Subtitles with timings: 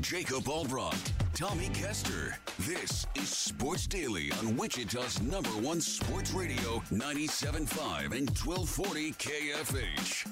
[0.00, 2.36] Jacob Albrocht, Tommy Kester.
[2.60, 10.28] This is Sports Daily on Wichita's number one sports radio, 97.5 and 1240 KFH.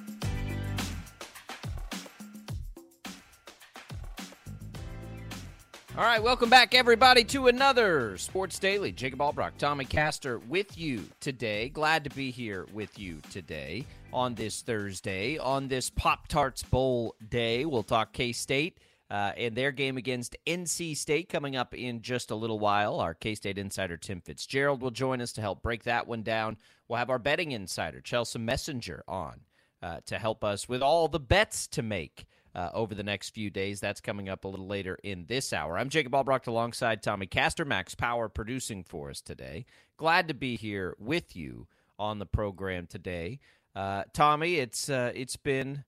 [5.98, 8.92] All right, welcome back, everybody, to another Sports Daily.
[8.92, 11.70] Jacob Albrock, Tommy Castor with you today.
[11.70, 17.16] Glad to be here with you today on this Thursday, on this Pop Tarts Bowl
[17.28, 17.64] day.
[17.64, 18.78] We'll talk K State
[19.10, 23.01] uh, and their game against NC State coming up in just a little while.
[23.01, 26.56] Our K State insider Tim Fitzgerald will join us to help break that one down.
[26.88, 29.41] We'll have our betting insider Chelsea Messinger on
[29.83, 33.50] uh, to help us with all the bets to make uh, over the next few
[33.50, 33.80] days.
[33.80, 35.78] That's coming up a little later in this hour.
[35.78, 39.67] I'm Jacob Albrocht alongside Tommy Castor, Max Power producing for us today.
[39.98, 43.41] Glad to be here with you on the program today.
[43.75, 45.84] Uh, Tommy, it's uh, it's been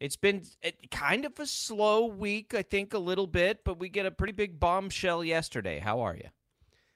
[0.00, 0.42] it's been
[0.90, 4.32] kind of a slow week, I think, a little bit, but we get a pretty
[4.32, 5.78] big bombshell yesterday.
[5.78, 6.28] How are you?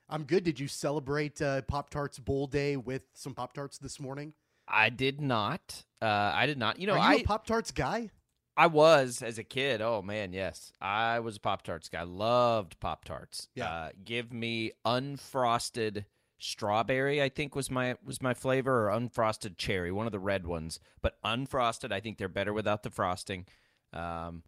[0.08, 0.44] I'm good.
[0.44, 4.34] Did you celebrate uh, Pop Tarts Bowl Day with some Pop Tarts this morning?
[4.68, 5.84] I did not.
[6.00, 6.78] Uh, I did not.
[6.78, 8.10] You know, Are you I a Pop Tarts guy?
[8.56, 9.80] I was as a kid.
[9.80, 12.02] Oh man, yes, I was a Pop Tarts guy.
[12.02, 13.48] Loved Pop Tarts.
[13.54, 13.66] Yeah.
[13.70, 16.04] Uh, give me unfrosted
[16.42, 17.22] strawberry.
[17.22, 20.80] I think was my was my flavor, or unfrosted cherry, one of the red ones.
[21.00, 23.46] But unfrosted, I think they're better without the frosting.
[23.92, 24.42] Um,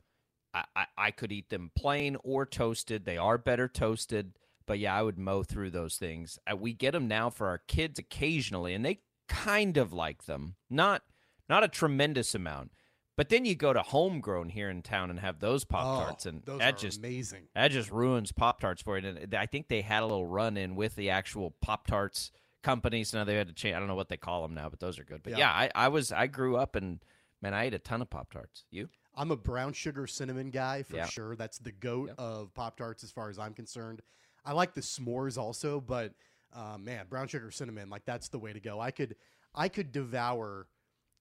[0.55, 3.05] I, I could eat them plain or toasted.
[3.05, 4.34] They are better toasted.
[4.67, 6.39] But yeah, I would mow through those things.
[6.51, 10.56] Uh, we get them now for our kids occasionally, and they kind of like them.
[10.70, 11.03] Not
[11.48, 12.73] not a tremendous amount.
[13.17, 16.31] But then you go to homegrown here in town and have those Pop Tarts, Oh,
[16.31, 17.45] and those that are just amazing.
[17.55, 19.05] that just ruins Pop Tarts for it.
[19.05, 23.12] And I think they had a little run in with the actual Pop Tarts companies.
[23.12, 23.77] Now they had to change.
[23.77, 25.23] I don't know what they call them now, but those are good.
[25.23, 25.39] But Yeah.
[25.39, 26.98] yeah, I, I was I grew up and
[27.41, 28.64] man, I ate a ton of Pop Tarts.
[28.70, 28.89] You?
[29.14, 31.07] I'm a brown sugar cinnamon guy for Yeah.
[31.07, 31.36] sure.
[31.36, 32.19] That's the goat Yep.
[32.19, 34.02] of Pop Tarts as far as I'm concerned.
[34.45, 36.13] I like the s'mores also, but
[36.52, 38.81] uh, man, brown sugar cinnamon, like that's the way to go.
[38.81, 39.14] I could
[39.55, 40.67] I could devour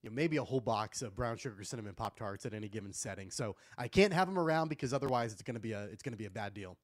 [0.04, 2.92] you know, maybe a whole box of brown sugar cinnamon Pop Tarts at any given
[2.92, 3.30] setting.
[3.30, 6.26] So I can't have them around because otherwise it's gonna be a it's gonna be
[6.26, 6.76] a bad deal.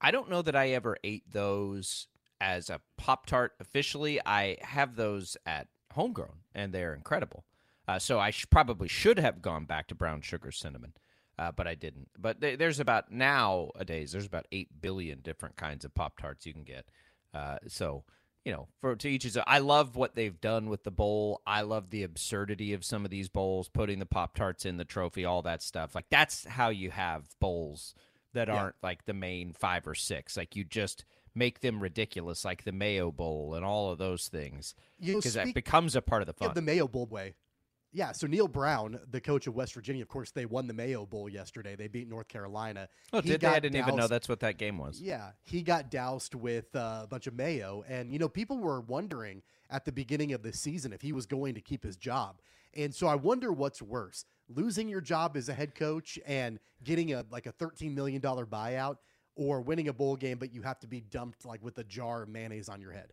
[0.00, 2.06] I don't know that I ever ate those
[2.40, 4.20] as a Pop Tart officially.
[4.24, 7.44] I have those at homegrown, and they're incredible.
[7.88, 10.92] Uh, so I sh- probably should have gone back to brown sugar cinnamon,
[11.36, 12.10] uh, but I didn't.
[12.16, 16.52] But th- there's about nowadays there's about eight billion different kinds of Pop Tarts you
[16.52, 16.84] can get.
[17.34, 18.04] Uh, so
[18.44, 19.36] you know, for to each his.
[19.36, 19.44] own.
[19.46, 21.42] I love what they've done with the bowl.
[21.46, 24.84] I love the absurdity of some of these bowls, putting the Pop Tarts in the
[24.84, 25.94] trophy, all that stuff.
[25.94, 27.94] Like that's how you have bowls
[28.34, 28.54] that Yeah.
[28.54, 30.36] aren't like the main five or six.
[30.36, 31.04] Like you just
[31.34, 35.34] make them ridiculous, like the Mayo Bowl and all of those things, You know, because
[35.34, 36.52] that becomes a part of the fun.
[36.54, 37.34] the Mayo Bowl way.
[37.92, 41.06] Yeah, so Neal Brown, the coach of West Virginia, of course, they won the Mayo
[41.06, 41.74] Bowl yesterday.
[41.74, 42.88] They beat North Carolina.
[43.14, 43.46] oh, He did they?
[43.46, 45.00] I didn't even know that's what that game was.
[45.00, 48.80] Yeah, he got doused with uh, a bunch of mayo, and you know people were
[48.82, 52.40] wondering at the beginning of the season if he was going to keep his job,
[52.76, 57.14] and so I wonder what's worse: losing your job as a head coach and getting
[57.14, 58.96] a like a thirteen million dollar buyout,
[59.34, 62.22] or winning a bowl game but you have to be dumped like with a jar
[62.22, 63.12] of mayonnaise on your head.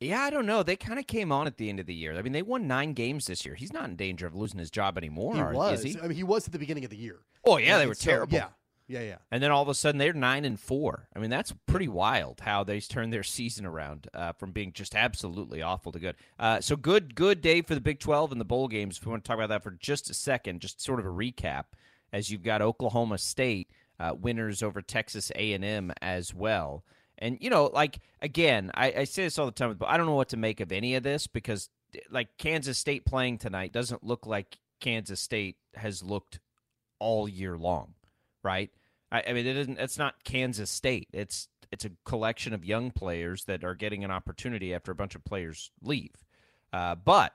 [0.00, 0.62] Yeah, I don't know.
[0.62, 2.16] They kind of came on at the end of the year.
[2.16, 3.56] I mean, they won nine games this year.
[3.56, 5.82] He's not in danger of losing his job anymore, he was.
[5.82, 5.98] he?
[5.98, 7.18] I mean, he was at the beginning of the year.
[7.44, 8.34] Oh yeah, they were so, terrible.
[8.34, 8.48] Yeah,
[8.86, 9.16] yeah, yeah.
[9.30, 11.08] And then all of a sudden they're nine and four.
[11.16, 14.94] I mean, that's pretty wild how they turned their season around uh, from being just
[14.94, 16.16] absolutely awful to good.
[16.38, 18.98] Uh, so good, good day for the Big Twelve and the bowl games.
[18.98, 21.10] If we want to talk about that for just a second, just sort of a
[21.10, 21.64] recap,
[22.12, 26.84] as you've got Oklahoma State uh, winners over Texas A and M as well.
[27.18, 30.06] And you know, like again, I, I say this all the time, but I don't
[30.06, 31.68] know what to make of any of this because,
[32.10, 36.38] like Kansas State playing tonight doesn't look like Kansas State has looked
[37.00, 37.94] all year long,
[38.42, 38.70] right?
[39.10, 39.78] I, I mean, it isn't.
[39.78, 41.08] It's not Kansas State.
[41.12, 45.14] It's it's a collection of young players that are getting an opportunity after a bunch
[45.14, 46.24] of players leave.
[46.72, 47.32] Uh, but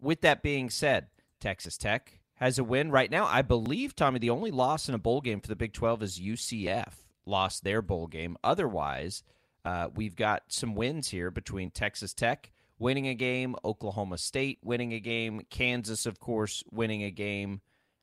[0.00, 1.08] with that being said,
[1.40, 3.26] Texas Tech has a win right now.
[3.26, 6.20] I believe Tommy, the only loss in a bowl game for the Big Twelve is
[6.20, 6.92] UCF
[7.26, 8.36] lost their bowl game.
[8.44, 9.22] Otherwise,
[9.64, 14.92] uh, we've got some wins here between Texas Tech winning a game, Oklahoma State winning
[14.92, 17.60] a game, Kansas, of course, winning a game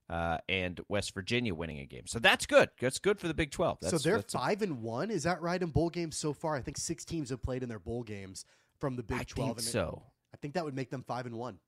[0.10, 2.07] uh, and West Virginia winning a game.
[2.07, 2.69] So that's good.
[2.80, 3.77] That's good for the Big Twelve.
[3.81, 5.12] That's, so they're five and one.
[5.12, 6.56] Is that right in bowl games so far?
[6.56, 8.45] I think six teams have played in their bowl games
[8.80, 9.50] from the Big I Twelve.
[9.50, 10.04] think and it- so.
[10.33, 11.60] I think that would make them five and one.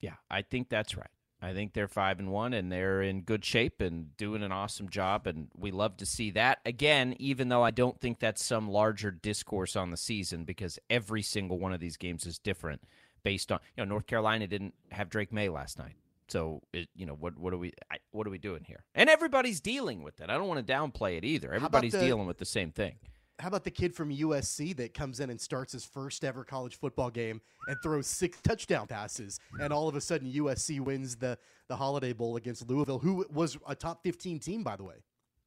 [0.00, 1.10] Yeah, I think that's right.
[1.40, 4.88] I think they're five and one, and they're in good shape and doing an awesome
[4.88, 6.58] job, and we love to see that.
[6.66, 11.22] Again, even though I don't think that's some larger discourse on the season, because every
[11.22, 12.82] single one of these games is different
[13.22, 15.94] based on you know North Carolina didn't have Drake Maye last night.
[16.28, 18.84] So it, you know what what are we I, what are we doing here?
[18.94, 20.30] And everybody's dealing with it.
[20.30, 21.52] I don't want to downplay it either.
[21.52, 22.96] Everybody's the- dealing with the same thing.
[23.38, 26.76] How about the kid from USC that comes in and starts his first ever college
[26.76, 31.38] football game and throws six touchdown passes, and all of a sudden USC wins the
[31.68, 34.96] the Holiday Bowl against Louisville, who was a top fifteen team by the way.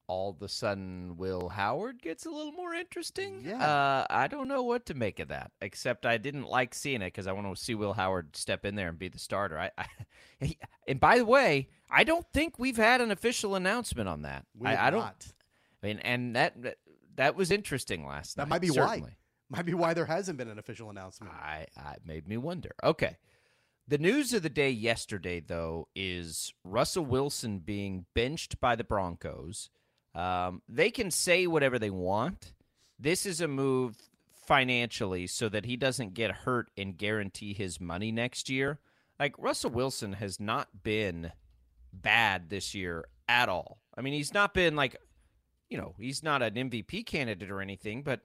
[0.08, 3.42] All of a sudden, Will Howard gets a little more interesting.
[3.46, 3.64] Yeah.
[3.64, 5.52] Uh, I don't know what to make of that.
[5.60, 8.74] Except I didn't like seeing it because I want to see Will Howard step in
[8.74, 9.58] there and be the starter.
[9.58, 10.56] I, I
[10.88, 14.44] and by the way, I don't think we've had an official announcement on that.
[14.62, 15.00] I, I don't.
[15.00, 15.26] not.
[15.82, 16.76] I mean, and that
[17.16, 18.46] that- was interesting last That night.
[18.48, 19.00] That might be certainly.
[19.02, 19.16] why.
[19.50, 21.32] Might be why there hasn't been an official announcement.
[21.32, 22.70] I, I it made me wonder.
[22.82, 23.18] Okay.
[23.86, 29.68] The news of the day yesterday, though, is Russell Wilson being benched by the Broncos.
[30.14, 32.54] Um, they can say whatever they want.
[32.98, 33.96] This is a move
[34.46, 38.78] financially so that he doesn't get hurt and guarantee his money next year.
[39.18, 41.32] Like Russell Wilson has not been
[41.92, 43.78] bad this year at all.
[43.96, 44.96] I mean, he's not been like,
[45.72, 48.20] you know, he's not an MVP candidate or anything, but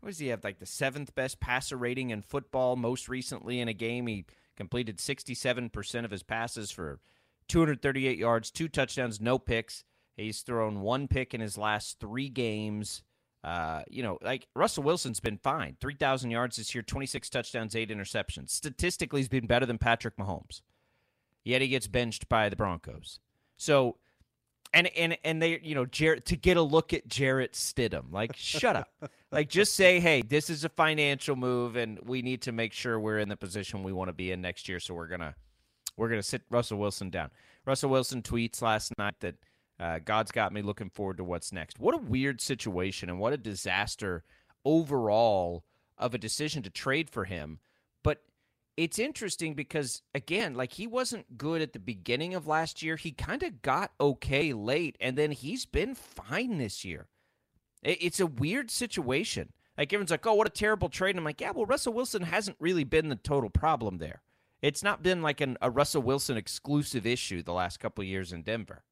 [0.00, 0.42] what does he have?
[0.42, 2.74] Like the seventh best passer rating in football.
[2.74, 4.24] Most recently in a game, he
[4.56, 6.98] completed 67% of his passes for
[7.46, 9.84] 238 yards, two touchdowns, no picks.
[10.16, 13.04] He's thrown one pick in his last three games.
[13.44, 15.76] Uh, you know, like Russell Wilson's been fine.
[15.80, 18.50] 3,000 yards this year, 26 touchdowns, eight interceptions.
[18.50, 20.62] Statistically, he's been better than Patrick Mahomes.
[21.44, 23.20] Yet he gets benched by the Broncos.
[23.56, 23.98] So,
[24.72, 28.12] and and and they, you know, Jarrett to get a look at Jarrett Stidham.
[28.12, 28.88] Like, shut up.
[29.30, 32.98] Like, just say, hey, this is a financial move, and we need to make sure
[32.98, 34.80] we're in the position we want to be in next year.
[34.80, 35.34] So we're gonna
[35.98, 37.30] we're gonna sit Russell Wilson down.
[37.66, 39.34] Russell Wilson tweets last night that
[39.78, 41.78] uh, God's got me looking forward to what's next.
[41.78, 44.24] What a weird situation and what a disaster
[44.64, 45.64] overall
[45.98, 47.58] of a decision to trade for him.
[48.78, 52.94] It's interesting because again, like he wasn't good at the beginning of last year.
[52.94, 57.08] He kind of got okay late, and then he's been fine this year.
[57.82, 59.52] It's a weird situation.
[59.76, 62.22] Like everyone's like, "Oh, what a terrible trade." And I'm like, "Yeah, well, Russell Wilson
[62.22, 64.22] hasn't really been the total problem there.
[64.62, 68.42] It's not been like an, a Russell Wilson exclusive issue the last couple years in
[68.42, 68.84] Denver."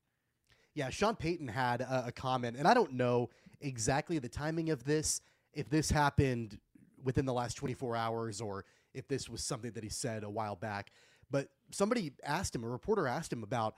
[0.74, 3.30] Yeah, Sean Payton had a, a comment, and I don't know
[3.60, 5.20] exactly the timing of this,
[5.52, 6.58] if this happened
[7.04, 8.64] within the last 24 hours or
[8.96, 10.90] if this was something that he said a while back.
[11.30, 13.74] But somebody asked him, a reporter asked him about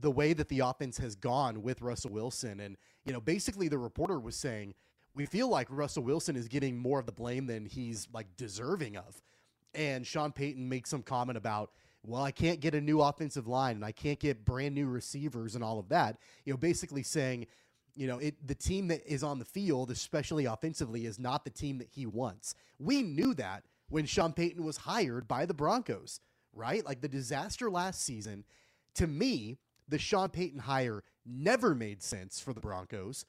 [0.00, 2.60] the way that the offense has gone with Russell Wilson.
[2.60, 4.74] And, you know, basically the reporter was saying,
[5.14, 8.96] we feel like Russell Wilson is getting more of the blame than he's like deserving
[8.96, 9.20] of.
[9.74, 11.70] And Sean Payton makes some comment about,
[12.04, 15.54] well, I can't get a new offensive line and I can't get brand new receivers
[15.54, 16.18] and all of that.
[16.44, 17.46] You know, basically saying,
[17.94, 21.50] you know, it the team that is on the field, especially offensively, is not the
[21.50, 22.54] team that he wants.
[22.78, 26.18] We knew that when Sean Payton was hired by the Broncos,
[26.54, 26.84] right?
[26.84, 28.44] Like the disaster last season.
[28.94, 33.26] To me, the Sean Payton hire never made sense for the Broncos.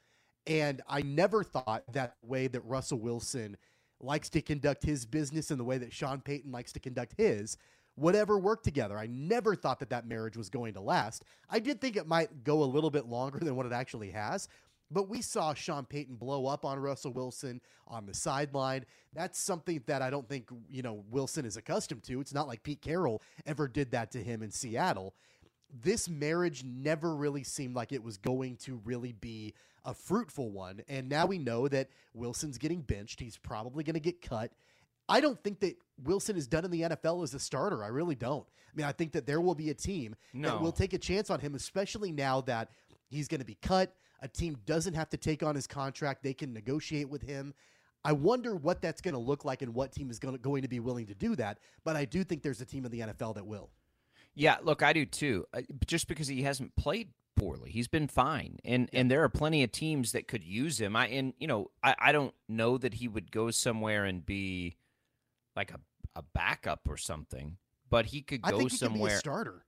[0.47, 3.57] And I never thought that way that Russell Wilson
[3.99, 7.57] likes to conduct his business and the way that Sean Payton likes to conduct his
[7.97, 8.97] would ever work together.
[8.97, 11.25] I never thought that that marriage was going to last.
[11.49, 14.47] I did think it might go a little bit longer than what it actually has.
[14.93, 18.85] But we saw Sean Payton blow up on Russell Wilson on the sideline.
[19.13, 22.21] That's something that I don't think, you know, Wilson is accustomed to.
[22.21, 25.13] It's not like Pete Carroll ever did that to him in Seattle
[25.81, 29.53] this marriage never really seemed like it was going to really be
[29.85, 30.81] a fruitful one.
[30.87, 33.19] And now we know that Wilson's getting benched.
[33.19, 34.51] He's probably going to get cut.
[35.09, 37.83] I don't think that Wilson is done in the NFL as a starter.
[37.83, 38.45] I really don't.
[38.45, 41.29] I mean, I think that there will be a team that will take a chance
[41.29, 42.69] on him, especially now that
[43.09, 43.93] he's going to be cut.
[44.23, 47.53] A team doesn't have to take on his contract, they can negotiate with him.
[48.05, 50.61] I wonder what that's going to look like and what team is going to, going
[50.63, 51.59] to be willing to do that.
[51.83, 53.69] But I do think there's a team in the NFL that will.
[54.33, 55.45] Yeah, look, I do too.
[55.53, 59.63] Uh, Just because he hasn't played poorly, he's been fine, and and there are plenty
[59.63, 60.95] of teams that could use him.
[60.95, 64.77] I and you know, I, I don't know that he would go somewhere and be
[65.55, 65.79] like a
[66.15, 67.57] a backup or something,
[67.89, 69.15] but he could I go think he could be somewhere.
[69.15, 69.65] a starter.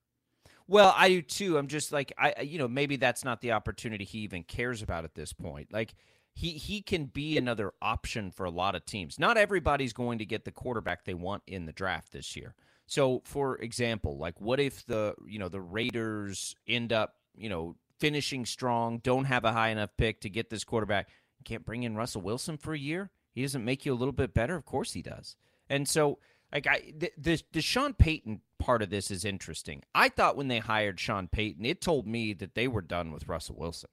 [0.68, 1.58] Well, I do too.
[1.58, 5.04] I'm just like I, you know, maybe that's not the opportunity he even cares about
[5.04, 5.72] at this point.
[5.72, 5.94] Like
[6.34, 9.20] he he can be another option for a lot of teams.
[9.20, 12.56] Not everybody's going to get the quarterback they want in the draft this year.
[12.88, 17.76] So, for example, like what if the you know the Raiders end up you know
[18.00, 21.10] finishing strong, don't have a high enough pick to get this quarterback,
[21.46, 23.12] can't bring in Russell Wilson for a year?
[23.32, 24.56] He doesn't make you a little bit better.
[24.56, 25.36] Of course he does.
[25.70, 26.20] And so,
[26.52, 29.84] like I the the, the Sean Payton part of this is interesting.
[29.94, 33.28] I thought when they hired Sean Payton, it told me that they were done with
[33.28, 33.90] Russell Wilson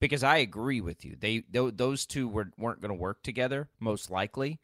[0.00, 1.16] because I agree with you.
[1.18, 4.58] They tho- those two were weren't going to work together most likely.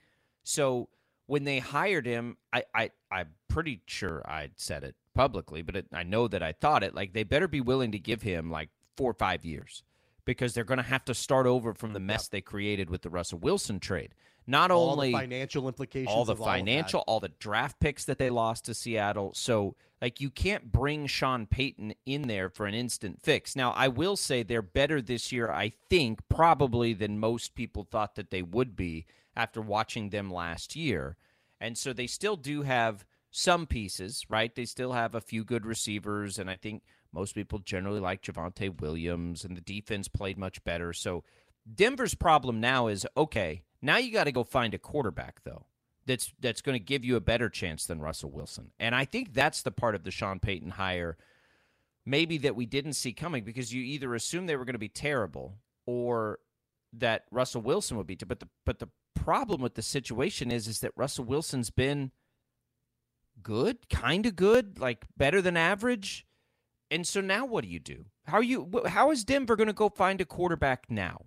[0.45, 0.89] So
[1.27, 5.87] when they hired him, I, I I'm pretty sure I'd said it publicly, but it,
[5.93, 6.95] I know that I thought it.
[6.95, 9.83] Like they better be willing to give him like four or five years
[10.25, 13.11] because they're going to have to start over from the mess they created with the
[13.11, 14.15] Russell Wilson trade.
[14.47, 18.31] Not all only financial implications, all the financial, All, all the draft picks that they
[18.31, 19.33] lost to Seattle.
[19.35, 23.55] So, like, you can't bring Sean Payton in there for an instant fix.
[23.55, 28.17] Now, I will say they're better this year, I think, probably than most people thought
[28.17, 29.07] that they would be
[29.37, 31.17] after watching them last year.
[31.61, 34.55] And so they still do have some pieces, right?
[34.55, 36.83] They still have a few good receivers, and I think
[37.13, 40.93] most people generally like Javonte Williams, and the defense played much better.
[40.93, 41.25] So
[41.73, 43.63] Denver's problem now is okay.
[43.83, 45.67] Now you got to go find a quarterback though.
[46.07, 48.71] That's that's going to give you a better chance than Russell Wilson.
[48.81, 51.17] And I think that's the part of the Sean Payton hire
[52.05, 54.89] maybe that we didn't see coming because you either assumed they were going to be
[54.89, 56.39] terrible or
[56.93, 60.81] that Russell Wilson would be but the but the problem with the situation is is
[60.81, 62.11] that Russell Wilson's been
[63.43, 66.27] good, kind of good, like better than average.
[66.91, 68.07] And so now what do you do?
[68.27, 71.23] How are you how is Denver going to go find a quarterback now?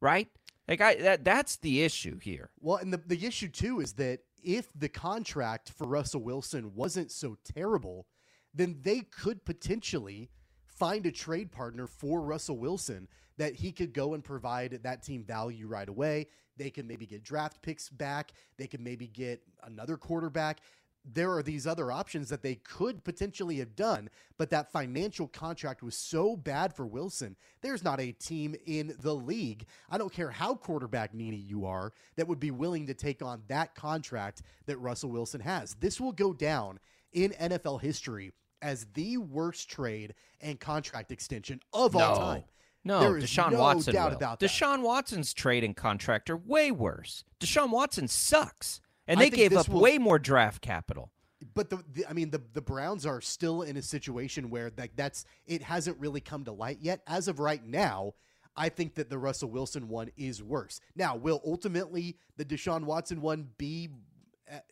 [0.00, 0.28] Right?
[0.70, 2.50] Like I that that's the issue here.
[2.60, 7.10] Well, and the the issue too is that if the contract for Russell Wilson wasn't
[7.10, 8.06] so terrible,
[8.54, 10.30] then they could potentially
[10.68, 15.24] find a trade partner for Russell Wilson that he could go and provide that team
[15.24, 16.28] value right away.
[16.56, 18.32] They could maybe get draft picks back.
[18.56, 20.60] They could maybe get another quarterback
[21.04, 25.82] there are these other options that they could potentially have done, but that financial contract
[25.82, 27.36] was so bad for Wilson.
[27.62, 31.92] There's not a team in the league, I don't care how quarterback needy you are,
[32.16, 35.74] that would be willing to take on that contract that Russell Wilson has.
[35.74, 36.78] This will go down
[37.12, 42.00] in NFL history as the worst trade and contract extension of no.
[42.00, 42.44] all time.
[42.82, 44.16] No, there is Deshaun no Watson doubt will.
[44.16, 44.48] about that.
[44.48, 47.24] Deshaun Watson's trade and contract are way worse.
[47.38, 48.80] Deshaun Watson sucks.
[49.10, 51.10] And they gave up will- way more draft capital.
[51.54, 54.94] but the, the I mean the the Browns are still in a situation where like
[54.96, 57.02] that's it hasn't really come to light yet.
[57.06, 58.14] As of right now,
[58.56, 60.80] I think that the Russell Wilson one is worse.
[60.96, 63.88] Now, will ultimately the Deshaun Watson one be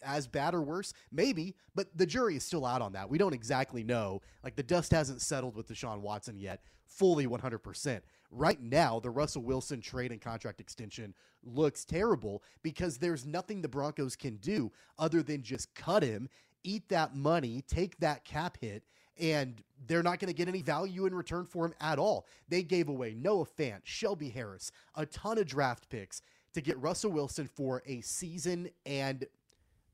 [0.02, 0.92] as bad or worse?
[1.12, 3.08] Maybe, but the jury is still out on that.
[3.08, 4.20] We don't exactly know.
[4.42, 8.00] Like the dust hasn't settled with Deshaun Watson yet, fully 100%.
[8.30, 13.68] Right now, the Russell Wilson trade and contract extension looks terrible because there's nothing the
[13.68, 16.28] Broncos can do other than just cut him,
[16.62, 18.82] eat that money, take that cap hit,
[19.18, 22.26] and they're not going to get any value in return for him at all.
[22.48, 26.22] They gave away Noah Fant, Shelby Harris, a ton of draft picks
[26.54, 29.26] to get Russell Wilson for a season and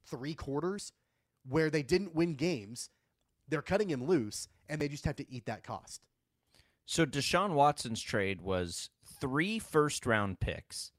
[0.06, 0.92] three quarters
[1.48, 2.90] where they didn't win games.
[3.48, 6.02] They're cutting him loose, and they just have to eat that cost.
[6.86, 10.92] So Deshaun Watson's trade was three first round picks,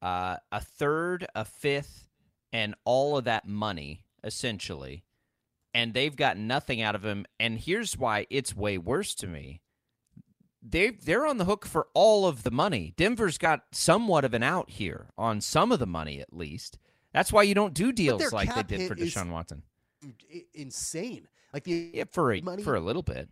[0.00, 2.08] uh, a third, a fifth,
[2.52, 5.04] and all of that money, essentially.
[5.74, 7.26] And they've got nothing out of him.
[7.38, 9.60] And here's why it's way worse to me.
[10.62, 12.94] They they're on the hook for all of the money.
[12.96, 16.78] Denver's got somewhat of an out here on some of the money at least.
[17.16, 19.62] That's why you don't do deals like they did for Deshaun Watson.
[20.52, 21.26] Insane.
[21.50, 23.30] Like the Yeah, for a, money for a little bit.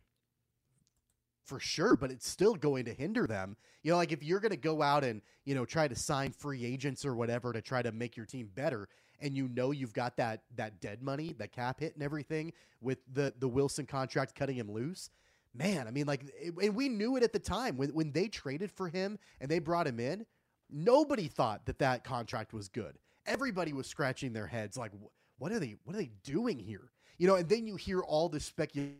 [1.44, 3.58] for sure, but it's still going to hinder them.
[3.82, 6.32] You know, like if you're going to go out and, you know, try to sign
[6.32, 8.88] free agents or whatever to try to make your team better
[9.20, 13.00] and you know you've got that that dead money, the cap hit and everything with
[13.12, 15.10] the the Wilson contract cutting him loose.
[15.52, 16.22] Man, I mean like
[16.62, 19.58] and we knew it at the time when when they traded for him and they
[19.58, 20.24] brought him in,
[20.70, 22.98] nobody thought that that contract was good.
[23.26, 24.93] Everybody was scratching their heads like
[25.38, 26.90] what are they what are they doing here?
[27.19, 28.97] You know, and then you hear all the speculation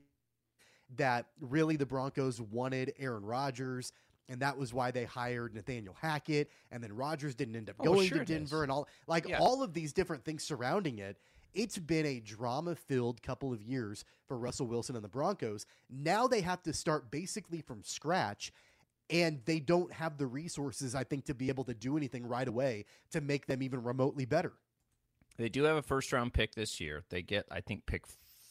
[0.97, 3.93] that really the Broncos wanted Aaron Rodgers,
[4.28, 7.85] and that was why they hired Nathaniel Hackett, and then Rodgers didn't end up Oh,
[7.85, 9.38] going sure to Denver, and all like Yeah.
[9.38, 11.19] all of these different things surrounding it.
[11.52, 15.66] It's been a drama filled couple of years for Russell Wilson and the Broncos.
[15.88, 18.52] Now they have to start basically from scratch.
[19.11, 22.49] And they don't have the resources, I think, to be able to do anything right
[22.49, 24.52] away to make them even remotely better.
[25.37, 27.04] They do have a first round pick this year.
[27.11, 28.04] They get, I think, pick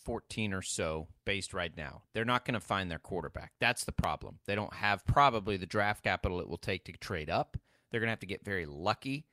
[0.04, 2.04] 14 or so based right now.
[2.14, 3.54] They're not going to find their quarterback.
[3.60, 4.40] That's the problem.
[4.46, 7.58] They don't have probably the draft capital it will take to trade up.
[7.90, 9.28] They're going to have to get very lucky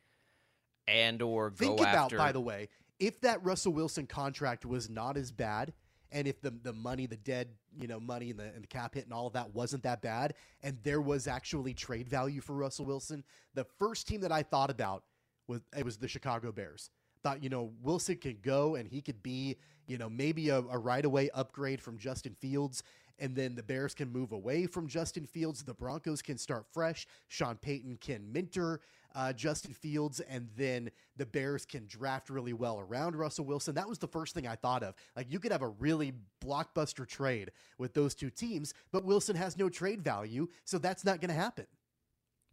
[0.87, 4.91] and or go Think about, after by the way, if that Russell Wilson contract was
[4.91, 5.73] not as bad,
[6.13, 7.49] and if the the money, the dead,
[7.79, 10.03] you know, money and the, and the cap hit and all of that wasn't that
[10.03, 13.25] bad, and there was actually trade value for Russell Wilson,
[13.55, 15.05] the first team that I thought about
[15.47, 16.91] was it was the Chicago Bears.
[17.23, 20.79] Thought you know Wilson could go and he could be you know maybe a, a
[20.79, 22.83] right away upgrade from Justin Fields.
[23.21, 25.63] And then the Bears can move away from Justin Fields.
[25.63, 27.07] The Broncos can start fresh.
[27.29, 28.81] Sean Payton can mentor
[29.15, 33.75] uh, Justin Fields, and then the Bears can draft really well around Russell Wilson.
[33.75, 34.95] That was the first thing I thought of.
[35.17, 39.57] Like you could have a really blockbuster trade with those two teams, but Wilson has
[39.57, 41.67] no trade value, so that's not going to happen.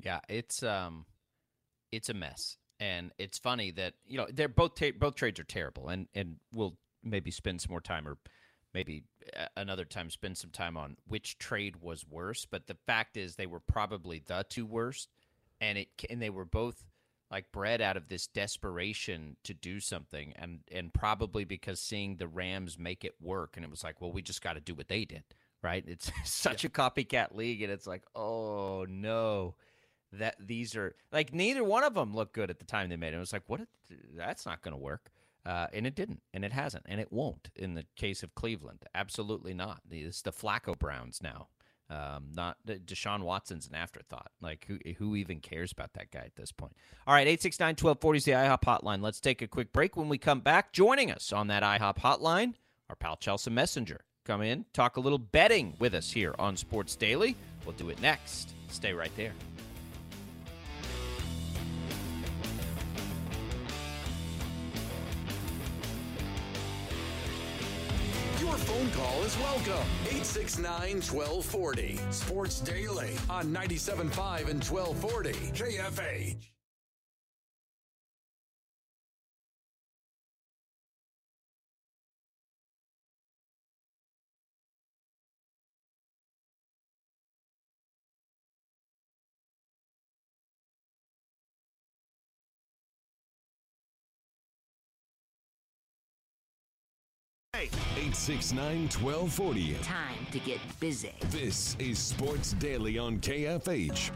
[0.03, 1.05] Yeah, it's um,
[1.91, 5.45] it's a mess, and it's funny that you know they're both ta- both trades are
[5.45, 8.17] terrible, and and we'll maybe spend some more time or
[8.73, 9.03] maybe
[9.37, 12.45] uh, another time spend some time on which trade was worse.
[12.45, 15.09] But the fact is, they were probably the two worst
[15.61, 16.83] and it and they were both
[17.29, 22.27] like bred out of this desperation to do something and and probably because seeing the
[22.27, 24.87] Rams make it work and it was like well we just got to do what
[24.87, 25.23] they did
[25.61, 26.69] right it's such yeah.
[26.69, 29.55] a copycat league and it's like oh no
[30.13, 33.13] that these are like neither one of them looked good at the time they made
[33.13, 33.61] it it was like what
[34.15, 35.11] that's not going to work
[35.47, 38.83] uh, and it didn't and it hasn't and it won't in the case of Cleveland
[38.93, 41.47] absolutely not it's the Flacco Browns now
[41.89, 44.31] um, not Deshaun Watson's an afterthought.
[44.41, 46.75] Like who who even cares about that guy at this point?
[47.05, 49.01] All right, 869-1240 is the IHOP hotline.
[49.01, 49.95] Let's take a quick break.
[49.95, 52.55] When we come back, joining us on that IHOP hotline,
[52.89, 53.99] our pal Chelsea Messinger.
[54.25, 57.37] Come in, talk a little betting with us here on Sports Daily.
[57.65, 58.53] We'll do it next.
[58.67, 59.31] Stay right there.
[68.67, 69.87] Phone call is welcome.
[70.07, 71.99] 869 1240.
[72.09, 75.31] Sports Daily on 97.5 and 1240.
[75.31, 76.56] KFH.
[98.17, 99.73] 869 1240.
[99.83, 101.13] Time to get busy.
[101.29, 104.09] This is Sports Daily on KFH.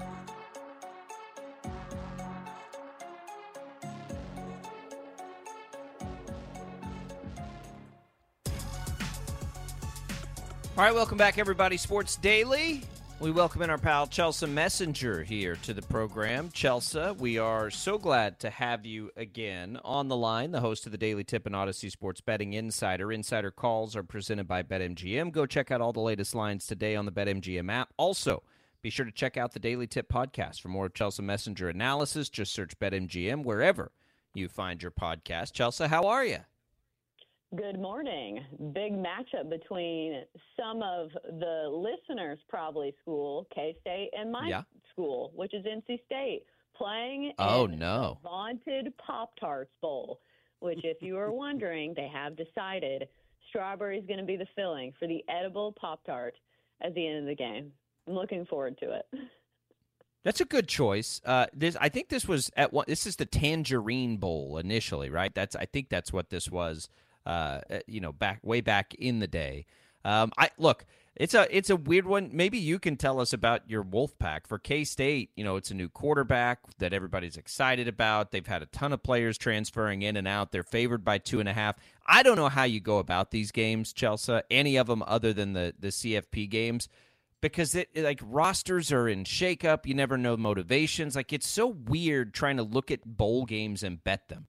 [10.78, 11.78] All right, welcome back, everybody.
[11.78, 12.82] Sports Daily.
[13.22, 16.50] We welcome in our pal Chelsea Messinger here to the program.
[16.52, 20.92] Chelsea, we are so glad to have you again on the line, the host of
[20.92, 23.12] the Daily Tip and Audacy Sports Betting Insider.
[23.12, 25.32] Insider calls are presented by BetMGM.
[25.32, 27.94] Go check out all the latest lines today on the BetMGM app.
[27.96, 28.42] Also,
[28.82, 32.28] be sure to check out the Daily Tip podcast for more Chelsea Messinger analysis.
[32.28, 33.92] Just search BetMGM wherever
[34.34, 35.54] you find your podcast.
[35.54, 36.40] Chelsea, how are you?
[37.58, 38.40] Good morning.
[38.72, 40.24] Big matchup between
[40.58, 44.62] some of the listeners' probably school, K State, and my yeah.
[44.94, 46.44] school, which is NC State,
[46.78, 50.22] playing oh no vaunted Pop Tarts Bowl.
[50.62, 53.10] Which, if you are wondering, they have decided
[53.50, 56.36] strawberry is going to be the filling for the edible Pop Tart
[56.82, 57.74] at the end of the game.
[58.08, 59.06] I'm looking forward to it.
[60.24, 61.20] That's a good choice.
[61.26, 62.86] Uh, this, I think this was at one.
[62.88, 65.36] This is the Tangerine Bowl initially, right?
[65.36, 66.88] That's I think that's what this was
[67.26, 69.66] uh, uh, you know, back way back in the day.
[70.04, 72.30] Um, I look, it's a it's a weird one.
[72.34, 75.30] Maybe you can tell us about your Wolfpack for K State.
[75.36, 78.32] You know, it's a new quarterback that everybody's excited about.
[78.32, 80.52] They've had a ton of players transferring in and out.
[80.52, 81.76] They're favored by two and a half.
[82.08, 84.40] I don't know how you go about these games, Chelsea.
[84.50, 86.88] Any of them other than the the CFP games.
[87.42, 91.16] Because it like rosters are in shakeup, you never know motivations.
[91.16, 94.46] Like it's so weird trying to look at bowl games and bet them.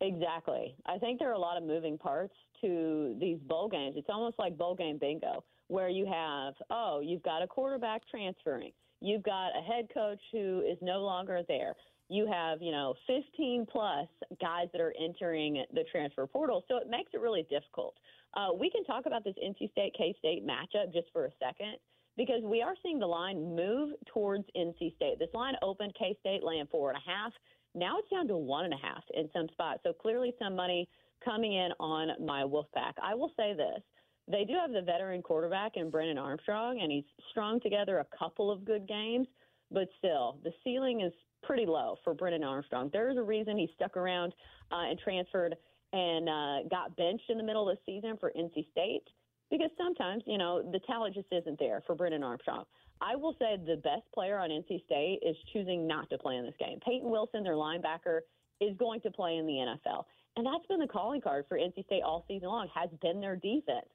[0.00, 0.76] Exactly.
[0.86, 3.94] I think there are a lot of moving parts to these bowl games.
[3.96, 8.72] It's almost like bowl game bingo, where you have, oh, you've got a quarterback transferring,
[9.00, 11.74] you've got a head coach who is no longer there.
[12.08, 14.06] You have, you know, 15 plus
[14.40, 16.64] guys that are entering the transfer portal.
[16.68, 17.94] So it makes it really difficult.
[18.34, 21.76] Uh, we can talk about this NC State K State matchup just for a second
[22.16, 25.18] because we are seeing the line move towards NC State.
[25.18, 27.32] This line opened K State laying four and a half.
[27.76, 29.80] Now it's down to one and a half in some spots.
[29.84, 30.88] So clearly some money
[31.24, 32.94] coming in on my Wolfpack.
[33.02, 33.82] I will say this.
[34.28, 38.50] They do have the veteran quarterback in Brennan Armstrong, and he's strung together a couple
[38.50, 39.28] of good games,
[39.70, 41.12] but still, the ceiling is
[41.44, 42.90] pretty low for Brennan Armstrong.
[42.92, 44.32] There's a reason he stuck around
[44.72, 45.54] uh, and transferred
[45.92, 49.04] and uh, got benched in the middle of the season for NC State
[49.50, 52.64] because sometimes, you know, the talent just isn't there for Brennan Armstrong.
[53.00, 56.44] I will say the best player on NC State is choosing not to play in
[56.44, 56.78] this game.
[56.84, 58.20] Peyton Wilson, their linebacker,
[58.60, 60.04] is going to play in the NFL.
[60.36, 63.36] And that's been the calling card for NC State all season long, has been their
[63.36, 63.86] defense.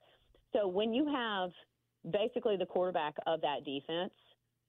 [0.54, 1.52] So when you have
[2.12, 4.14] basically the quarterback of that defense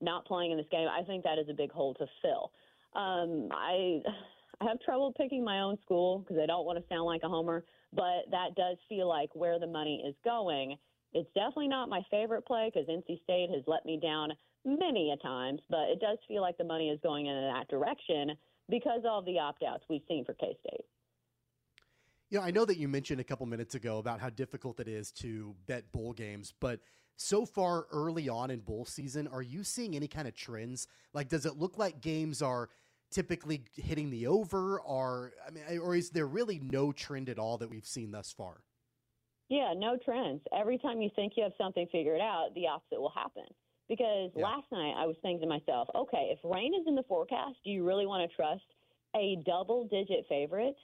[0.00, 2.52] not playing in this game, I think that is a big hole to fill.
[2.94, 4.00] Um, I
[4.60, 7.28] I have trouble picking my own school because I don't want to sound like a
[7.28, 10.76] homer, but that does feel like where the money is going
[11.14, 14.30] It's definitely not my favorite play because NC State has let me down
[14.64, 18.32] many a times, but it does feel like the money is going in that direction
[18.68, 20.84] because of the opt outs we've seen for K State.
[22.30, 24.88] You know, I know that you mentioned a couple minutes ago about how difficult it
[24.88, 26.80] is to bet bowl games, but
[27.16, 30.88] so far early on in bowl season, are you seeing any kind of trends?
[31.12, 32.70] Like, does it look like games are
[33.10, 37.58] typically hitting the over, or I mean, or is there really no trend at all
[37.58, 38.62] that we've seen thus far?
[39.52, 40.40] Yeah, no trends.
[40.58, 43.44] Every time you think you have something figured out, the opposite will happen.
[43.86, 44.44] Because yeah.
[44.44, 47.68] last night I was thinking to myself, okay, if rain is in the forecast, do
[47.70, 48.64] you really want to trust
[49.14, 50.76] a double digit favorite?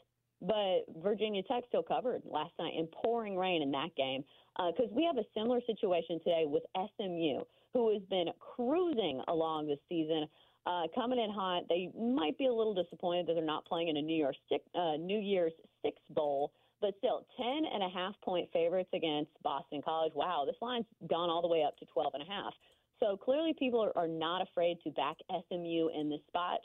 [0.43, 4.23] But Virginia Tech still covered last night in pouring rain in that game.
[4.59, 9.69] Because uh, we have a similar situation today with SMU, who has been cruising along
[9.69, 10.27] this season,
[10.67, 11.63] uh, coming in hot.
[11.71, 14.97] They might be a little disappointed that they're not playing in a New Six, uh,
[15.01, 20.13] New Year's Six bowl, but still 10 and a half point favorites against Boston College.
[20.15, 22.53] Wow, this line's gone all the way up to 12 and a half.
[23.01, 26.61] So clearly, people are, not afraid to back SMU in this spot.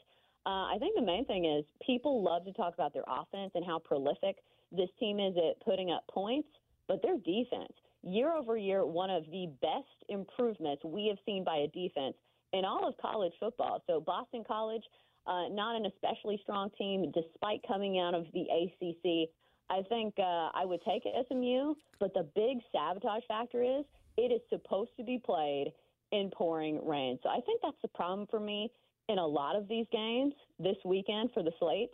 [0.46, 3.64] Uh, I think the main thing is people love to talk about their offense and
[3.64, 4.38] how prolific
[4.72, 6.48] this team is at putting up points,
[6.88, 7.72] but their defense,
[8.02, 12.16] year over year, one of the best improvements we have seen by a defense
[12.52, 13.84] in all of college football.
[13.88, 14.84] So Boston College,
[15.28, 19.30] uh, not an especially strong team, despite coming out of the ACC.
[19.70, 23.86] I think uh, I would take SMU, but the big sabotage factor is
[24.18, 25.74] it is supposed to be played
[26.12, 27.18] in pouring rain.
[27.24, 28.72] So I think that's the problem for me
[29.10, 31.92] in a lot of these games this weekend for the slate,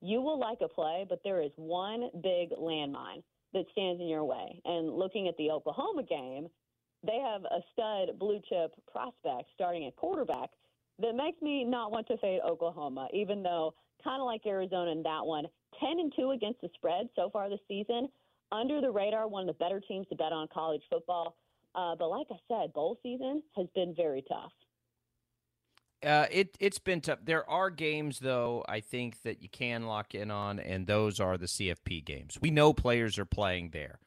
[0.00, 4.24] you will like a play, but there is one big landmine that stands in your
[4.24, 4.60] way.
[4.64, 6.48] And looking at the Oklahoma game,
[7.04, 10.50] they have a stud blue chip prospect starting at quarterback
[11.00, 15.02] that makes me not want to fade Oklahoma, even though kind of like Arizona in
[15.02, 15.46] that one,
[15.80, 18.08] 10 and 2 against the spread so far this season.
[18.50, 21.36] Under the radar, one of the better teams to bet on college football.
[21.74, 24.52] Uh, but like I said, bowl season has been very tough.
[26.04, 27.20] Uh, it it's been tough.
[27.24, 31.38] There are games though I think that you can lock in on, and those are
[31.38, 32.38] the CFP games.
[32.40, 34.00] We know players are playing there.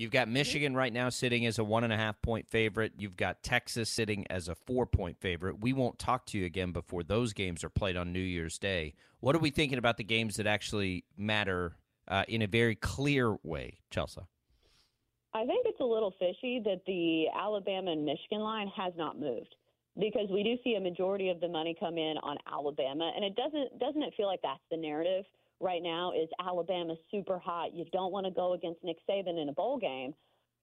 [0.00, 2.92] You've got Michigan right now sitting as a one and a half point favorite.
[2.96, 5.60] You've got Texas sitting as a four point favorite.
[5.60, 8.94] We won't talk to you again before those games are played on New Year's Day.
[9.20, 11.76] What are we thinking about the games that actually matter
[12.08, 14.22] uh, in a very clear way, Chelsea?
[15.34, 19.54] I think it's a little fishy that the Alabama and Michigan line has not moved
[19.98, 23.36] because we do see a majority of the money come in on Alabama, and it
[23.36, 25.26] doesn't doesn't it feel like that's the narrative
[25.60, 26.12] right now?
[26.12, 27.74] Is Alabama super hot?
[27.74, 30.14] You don't want to go against Nick Saban in a bowl game,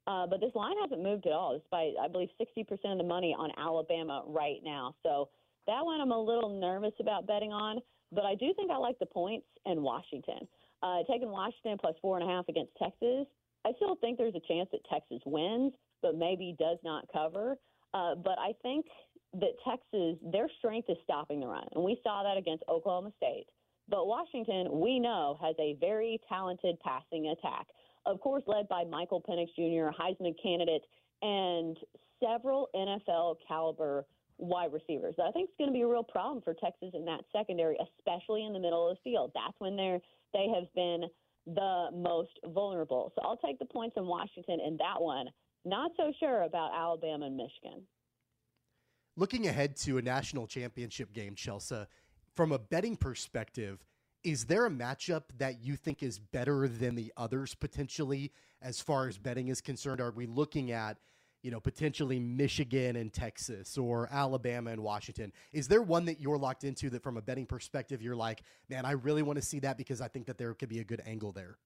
[0.07, 3.35] uh, but this line hasn't moved at all, despite I believe 60% of the money
[3.37, 4.95] on Alabama right now.
[5.03, 5.29] So
[5.67, 7.79] that one I'm a little nervous about betting on,
[8.11, 10.47] but I do think I like the points in Washington.
[10.81, 13.25] Uh, taking Washington plus four and a half against Texas,
[13.65, 17.57] I still think there's a chance that Texas wins, but maybe does not cover.
[17.93, 18.85] Uh, but I think
[19.33, 21.67] that Texas, their strength is stopping the run.
[21.73, 23.47] And we saw that against Oklahoma State.
[23.89, 27.67] But Washington, we know, has a very talented passing attack.
[28.05, 30.83] Of course, led by Michael Penix Jr., Heisman candidate,
[31.21, 31.77] and
[32.23, 34.05] several NFL caliber
[34.37, 35.15] wide receivers.
[35.19, 38.45] I think it's going to be a real problem for Texas in that secondary, especially
[38.45, 39.31] in the middle of the field.
[39.33, 39.99] That's when they're
[40.33, 41.03] they have been
[41.45, 43.13] the most vulnerable.
[43.15, 45.27] So I'll take the points in Washington in that one.
[45.65, 47.83] Not so sure about Alabama and Michigan.
[49.15, 51.87] Looking ahead to a national championship game, Chelsea,
[52.37, 53.83] from a betting perspective,
[54.23, 59.07] is there a matchup that you think is better than the others potentially as far
[59.07, 59.99] as betting is concerned?
[59.99, 60.97] Are we looking at,
[61.41, 65.33] you know, potentially Michigan and Texas or Alabama and Washington?
[65.51, 68.85] Is there one that you're locked into that from a betting perspective you're like, man,
[68.85, 71.01] I really want to see that because I think that there could be a good
[71.07, 71.57] angle there?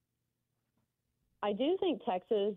[1.43, 2.55] I do think Texas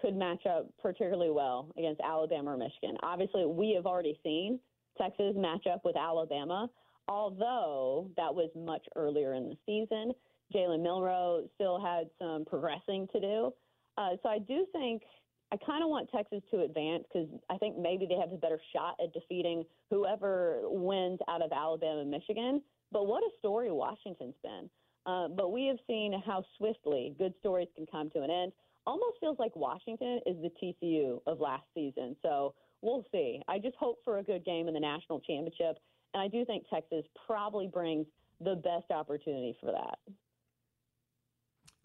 [0.00, 2.96] could match up particularly well against Alabama or Michigan.
[3.04, 4.58] Obviously, we have already seen
[4.98, 6.68] Texas match up with Alabama,
[7.08, 10.12] although that was much earlier in the season.
[10.54, 13.52] Jalen Milroe still had some progressing to do.
[13.96, 15.02] Uh, so I do think
[15.52, 18.60] I kind of want Texas to advance because I think maybe they have a better
[18.74, 22.62] shot at defeating whoever wins out of Alabama and Michigan.
[22.90, 24.70] But what a story Washington's been.
[25.04, 28.52] Uh, but we have seen how swiftly good stories can come to an end
[28.86, 32.16] almost feels like Washington is the TCU of last season.
[32.22, 33.40] So we'll see.
[33.48, 35.78] I just hope for a good game in the national championship.
[36.14, 38.06] And I do think Texas probably brings
[38.40, 39.98] the best opportunity for that.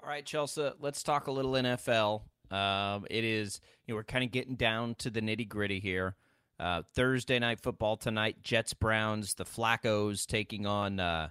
[0.01, 2.21] All right, Chelsea, let's talk a little NFL.
[2.51, 6.15] Um, it is, you know, we're kind of getting down to the nitty gritty here.
[6.59, 11.29] Uh, Thursday night football tonight, Jets Browns, the Flaccos taking on, uh,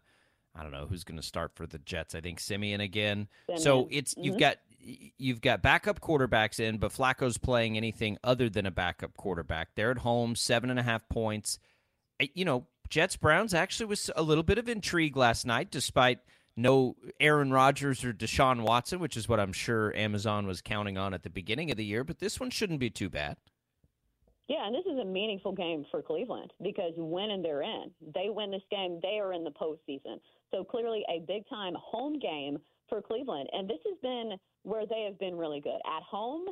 [0.55, 2.15] I don't know who's going to start for the Jets.
[2.15, 3.29] I think Siemian again.
[3.47, 3.63] Siemian.
[3.63, 4.25] So it's, mm-hmm.
[4.25, 4.57] you've got
[5.19, 9.71] you've got backup quarterbacks in, but Flacco's playing anything other than a backup quarterback.
[9.75, 11.59] They're at home, seven and a half points.
[12.35, 16.21] You know, Jets Browns actually was a little bit of intrigue last night, despite
[16.57, 21.13] no Aaron Rodgers or Deshaun Watson, which is what I'm sure Amazon was counting on
[21.13, 22.05] at the beginning of the year.
[22.05, 23.37] But this one shouldn't be too bad.
[24.49, 28.29] Yeah, and this is a meaningful game for Cleveland because when and they're in, they
[28.29, 30.21] win this game, they are in the postseason.
[30.53, 33.49] So clearly a big time home game for Cleveland.
[33.53, 36.47] And this has been where they have been really good at home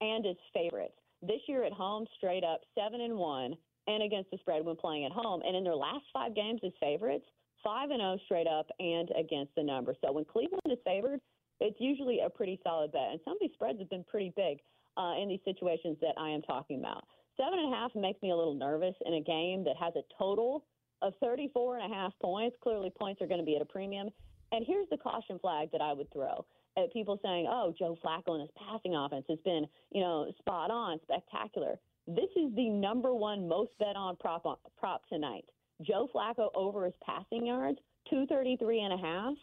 [0.00, 0.94] and as favorites.
[1.22, 3.56] This year at home, straight up seven and one,
[3.90, 5.42] and against the spread when playing at home.
[5.44, 7.24] And in their last five games as favorites,
[7.62, 9.94] five and zero oh straight up and against the number.
[10.02, 11.20] So when Cleveland is favored,
[11.60, 13.10] it's usually a pretty solid bet.
[13.10, 14.58] And some of these spreads have been pretty big
[14.96, 17.04] uh, in these situations that I am talking about.
[17.36, 20.02] Seven and a half makes me a little nervous in a game that has a
[20.18, 20.64] total
[21.02, 22.56] of 34 and a half points.
[22.62, 24.10] Clearly, points are going to be at a premium.
[24.52, 26.44] And here's the caution flag that I would throw
[26.76, 30.70] at people saying, "Oh, Joe Flacco and his passing offense has been, you know, spot
[30.70, 34.42] on, spectacular." This is the number one most bet on prop
[34.78, 35.44] prop tonight.
[35.82, 37.78] Joe Flacco over his passing yards,
[38.10, 39.34] 233 and a half.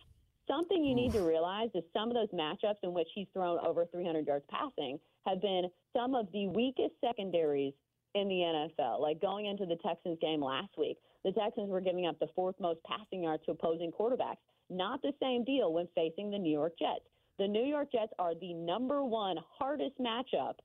[0.47, 3.85] Something you need to realize is some of those matchups in which he's thrown over
[3.85, 7.73] 300 yards passing have been some of the weakest secondaries
[8.15, 9.01] in the NFL.
[9.01, 12.55] Like going into the Texans game last week, the Texans were giving up the fourth
[12.59, 14.37] most passing yards to opposing quarterbacks.
[14.69, 17.05] Not the same deal when facing the New York Jets.
[17.39, 20.55] The New York Jets are the number one hardest matchup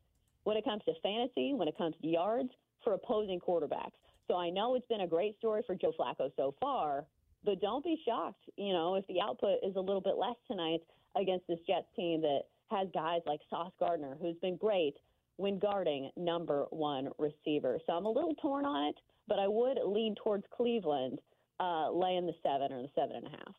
[0.45, 2.51] when it comes to fantasy, when it comes to yards
[2.83, 3.93] for opposing quarterbacks.
[4.29, 7.05] So I know it's been a great story for Joe Flacco so far,
[7.45, 10.81] but don't be shocked, you know, if the output is a little bit less tonight
[11.17, 14.95] against this Jets team that has guys like Sauce Gardner, who's been great
[15.37, 17.79] when guarding number one receiver.
[17.87, 18.95] So I'm a little torn on it,
[19.29, 21.19] but I would lean towards Cleveland,
[21.61, 23.55] uh, laying the seven or the seven and a half.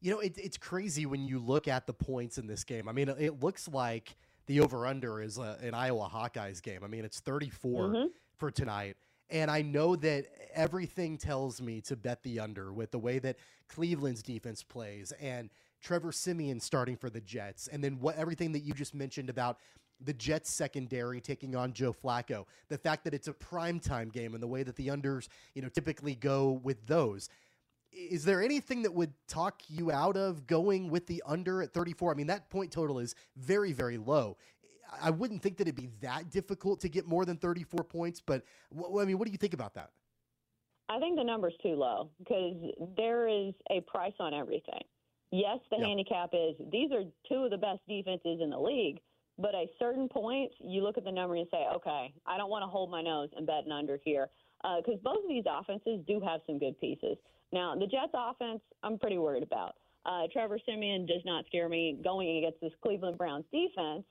[0.00, 2.88] You know, it, it's crazy when you look at the points in this game.
[2.88, 4.16] I mean, it looks like
[4.48, 6.82] the over under is a, an Iowa Hawkeyes game.
[6.82, 8.06] I mean, it's 34 mm-hmm.
[8.36, 8.96] for tonight.
[9.30, 13.36] And I know that everything tells me to bet the under with the way that
[13.68, 18.60] Cleveland's defense plays and Trevor Siemian starting for the Jets, and then what everything that
[18.60, 19.58] you just mentioned about
[20.00, 24.42] the Jets secondary taking on Joe Flacco, the fact that it's a primetime game and
[24.42, 27.28] the way that the unders, you know, typically go with those.
[27.92, 32.12] Is there anything that would talk you out of going with the under at 34?
[32.12, 34.36] I mean, that point total is very, very low.
[35.00, 38.42] I wouldn't think that it'd be that difficult to get more than 34 points, but
[38.72, 39.90] I mean, what do you think about that?
[40.88, 42.56] I think the number's too low because
[42.96, 44.80] there is a price on everything.
[45.30, 48.98] Yes, the handicap is these are two of the best defenses in the league,
[49.38, 52.62] but at certain points, you look at the number and say, okay, I don't want
[52.62, 54.30] to hold my nose and bet an under here
[54.62, 57.18] because uh, both of these offenses do have some good pieces.
[57.52, 59.74] Now, the Jets offense, I'm pretty worried about.
[60.04, 64.04] Uh, Trevor Siemian does not scare me going against this Cleveland Browns defense,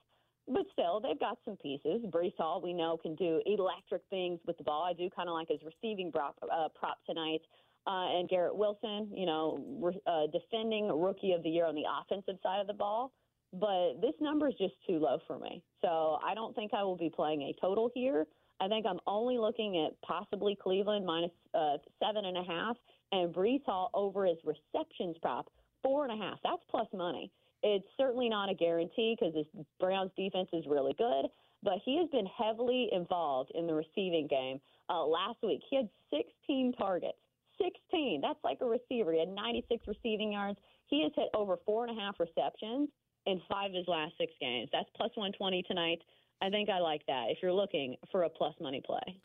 [0.48, 2.02] but still, they've got some pieces.
[2.10, 4.84] Breece Hall, we know, can do electric things with the ball.
[4.84, 7.42] I do kind of like his receiving prop, uh, prop tonight.
[7.86, 11.86] Uh, and Garrett Wilson, you know, re- uh, defending rookie of the year on the
[12.02, 13.14] offensive side of the ball
[13.54, 15.64] but this number is just too low for me.
[15.82, 18.26] So I don't think I will be playing a total here.
[18.60, 22.76] I think I'm only looking at possibly Cleveland minus, uh, seven and a half
[23.12, 25.50] and Breece Hall over his receptions prop
[25.84, 26.40] four and a half.
[26.44, 27.32] That's plus money.
[27.64, 29.48] It's certainly not a guarantee because this
[29.80, 31.26] Browns defense is really good,
[31.64, 34.60] but he has been heavily involved in the receiving game.
[34.90, 37.18] Uh, last week he had 16 targets.
[37.62, 38.22] 16.
[38.22, 39.14] That's like a receiver.
[39.14, 40.60] He had 96 receiving yards.
[40.88, 42.90] He has hit over four and a half receptions
[43.26, 44.70] in five of his last six games.
[44.72, 46.00] That's plus 120 tonight.
[46.42, 49.20] I think I like that if you're looking for a plus money play.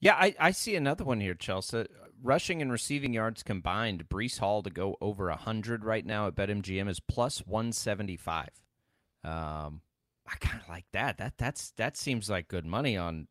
[0.00, 1.86] Yeah, I, I see another one here, Chelsea.
[2.22, 6.88] Rushing and receiving yards combined, Breece Hall to go over 100 right now at BetMGM
[6.88, 8.48] is plus 175.
[9.24, 9.82] Um,
[10.26, 11.18] I kind of like that.
[11.18, 13.28] That that's that seems like good money on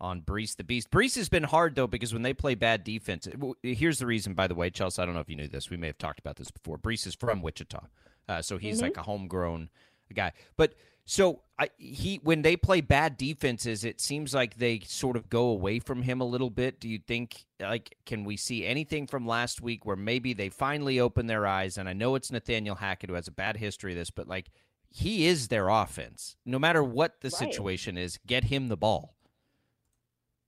[0.00, 0.90] on Breece the Beast.
[0.90, 3.28] Breece has been hard though because when they play bad defense,
[3.62, 4.34] here's the reason.
[4.34, 5.70] By the way, Chelsea, I don't know if you knew this.
[5.70, 6.78] We may have talked about this before.
[6.78, 7.86] Breece is from Wichita.
[8.28, 8.84] Uh, so he's mm-hmm.
[8.84, 9.70] like a homegrown
[10.12, 10.32] guy.
[10.56, 15.30] But so I, he when they play bad defenses, it seems like they sort of
[15.30, 16.80] go away from him a little bit.
[16.80, 20.98] Do you think like can we see anything from last week where maybe they finally
[20.98, 21.78] open their eyes?
[21.78, 24.50] And I know it's Nathaniel Hackett who has a bad history of this, but like
[24.90, 26.34] he is their offense.
[26.44, 27.52] No matter what the right.
[27.52, 29.14] situation is, get him the ball.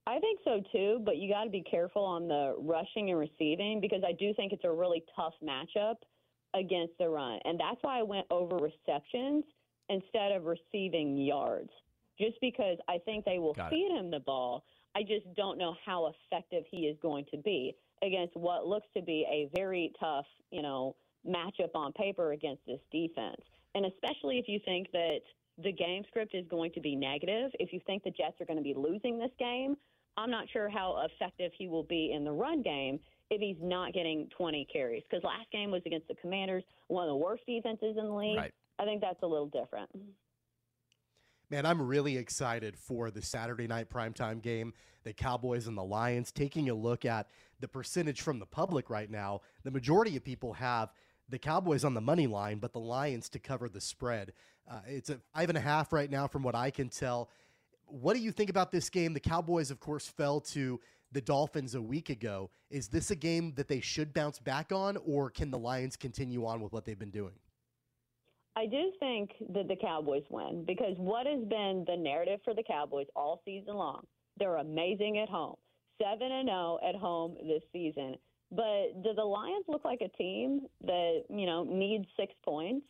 [0.07, 3.79] I think so too, but you got to be careful on the rushing and receiving
[3.79, 5.95] because I do think it's a really tough matchup
[6.53, 7.39] against the run.
[7.45, 9.45] And that's why I went over receptions
[9.89, 11.69] instead of receiving yards,
[12.19, 13.99] just because I think they will Got feed it.
[13.99, 14.63] him the ball.
[14.95, 19.01] I just don't know how effective he is going to be against what looks to
[19.01, 20.95] be a very tough, you know,
[21.27, 23.41] matchup on paper against this defense.
[23.73, 25.19] And especially if you think that
[25.61, 28.57] the game script is going to be negative, if you think the Jets are going
[28.57, 29.75] to be losing this game,
[30.17, 33.93] I'm not sure how effective he will be in the run game if he's not
[33.93, 35.03] getting 20 carries.
[35.09, 38.37] Because last game was against the Commanders, one of the worst defenses in the league.
[38.37, 38.53] Right.
[38.77, 39.89] I think that's a little different.
[41.51, 46.31] Man, I'm really excited for the Saturday night primetime game, the Cowboys and the Lions.
[46.31, 47.27] Taking a look at
[47.59, 50.91] the percentage from the public right now, the majority of people have
[51.29, 54.33] the Cowboys on the money line, but the Lions to cover the spread.
[54.69, 57.29] Uh, it's a five and a half right now, from what I can tell.
[57.85, 59.13] What do you think about this game?
[59.13, 60.79] The Cowboys, of course, fell to
[61.11, 62.49] the Dolphins a week ago.
[62.71, 66.45] Is this a game that they should bounce back on, or can the Lions continue
[66.45, 67.33] on with what they've been doing?
[68.57, 72.63] I do think that the Cowboys win because what has been the narrative for the
[72.63, 74.05] Cowboys all season long?
[74.37, 75.55] They're amazing at home.
[76.01, 78.15] 7 and 0 at home this season.
[78.51, 82.85] But do the Lions look like a team that, you know, needs 6 points?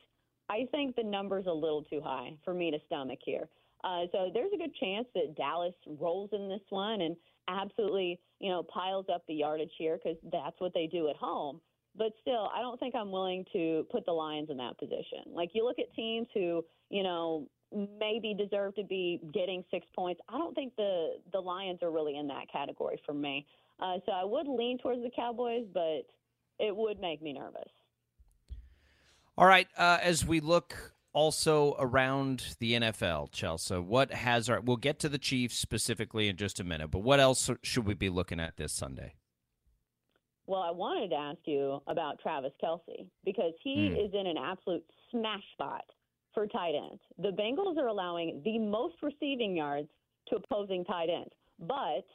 [0.49, 3.47] I think the number's a little too high for me to stomach here.
[3.83, 7.15] Uh, so there's a good chance that Dallas rolls in this one and
[7.47, 11.61] absolutely, you know, piles up the yardage here because that's what they do at home.
[11.97, 15.23] But still, I don't think I'm willing to put the Lions in that position.
[15.33, 17.47] Like you look at teams who, you know,
[17.99, 20.21] maybe deserve to be getting six points.
[20.29, 23.45] I don't think the the Lions are really in that category for me.
[23.79, 26.03] Uh, so I would lean towards the Cowboys, but
[26.59, 27.69] it would make me nervous.
[29.37, 34.61] All right, uh, as we look also around the NFL, Chelsa, what has our?
[34.61, 37.93] We'll get to the Chiefs specifically in just a minute, but what else should we
[37.93, 39.15] be looking at this Sunday?
[40.47, 44.05] Well, I wanted to ask you about Travis Kelce because he Hmm.
[44.05, 45.85] is in an absolute smash spot
[46.33, 47.01] for tight ends.
[47.17, 49.89] The Bengals are allowing the most receiving yards
[50.27, 52.05] to opposing tight ends, but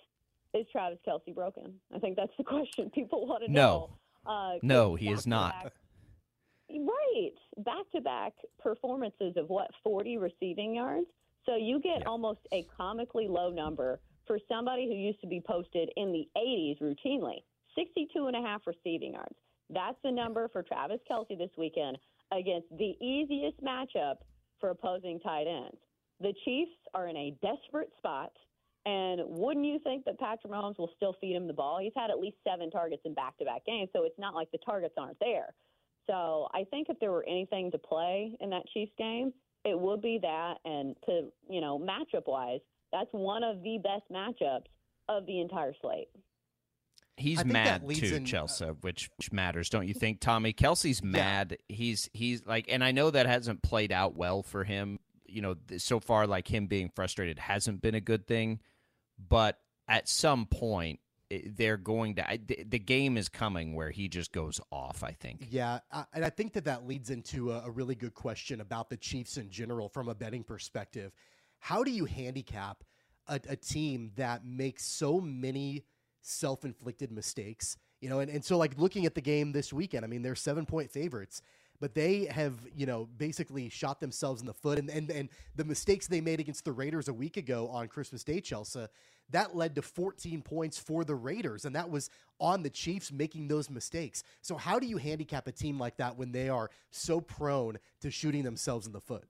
[0.52, 1.80] is Travis Kelce broken?
[1.92, 3.60] I think that's the question people want to No.
[3.62, 3.90] know.
[4.26, 5.72] Uh, No, he is not.
[6.68, 7.34] Right.
[7.58, 11.06] Back to back performances of what, 40 receiving yards?
[11.44, 12.08] So you get Yeah.
[12.08, 16.78] almost a comically low number for somebody who used to be posted in the 80s
[16.80, 17.42] routinely
[17.74, 19.36] 62 and a half receiving yards.
[19.68, 21.98] That's the number for Travis Kelce this weekend
[22.32, 24.16] against the easiest matchup
[24.60, 25.78] for opposing tight ends.
[26.20, 28.32] The Chiefs are in a desperate spot.
[28.86, 31.80] And wouldn't you think that Patrick Mahomes will still feed him the ball?
[31.82, 34.50] He's had at least seven targets in back to back games, so it's not like
[34.52, 35.52] the targets aren't there.
[36.06, 39.32] So I think if there were anything to play in that Chiefs game,
[39.64, 40.54] it would be that.
[40.64, 44.66] And to, you know, matchup wise, that's one of the best matchups
[45.08, 46.08] of the entire slate.
[47.20, 50.20] He's I think that mad too, in- uh, Chelsa, which which matters, don't you think,
[50.20, 50.52] Tommy?
[50.52, 51.58] Kelce's mad.
[51.68, 54.98] He's he's like, and I know that hasn't played out well for him.
[55.26, 58.60] You know, so far, like him being frustrated hasn't been a good thing.
[59.18, 62.28] But at some point, they're going to.
[62.28, 65.04] I, the, the game is coming where he just goes off.
[65.04, 65.46] I think.
[65.50, 68.90] Yeah, I, and I think that that leads into a, a really good question about
[68.90, 71.12] the Chiefs in general from a betting perspective.
[71.58, 72.82] How do you handicap
[73.28, 75.84] a, a team that makes so many
[76.22, 77.76] self-inflicted mistakes?
[78.00, 80.34] You know, and, and so like looking at the game this weekend, I mean, they're
[80.34, 81.42] seven point favorites,
[81.80, 84.78] but they have, you know, basically shot themselves in the foot.
[84.78, 88.22] And, and, and the mistakes they made against the Raiders a week ago on Christmas
[88.22, 88.88] Day, Chelsa,
[89.30, 91.64] that led to 14 points for the Raiders.
[91.64, 94.22] And that was on the Chiefs making those mistakes.
[94.42, 98.10] So, how do you handicap a team like that when they are so prone to
[98.10, 99.24] shooting themselves in the foot?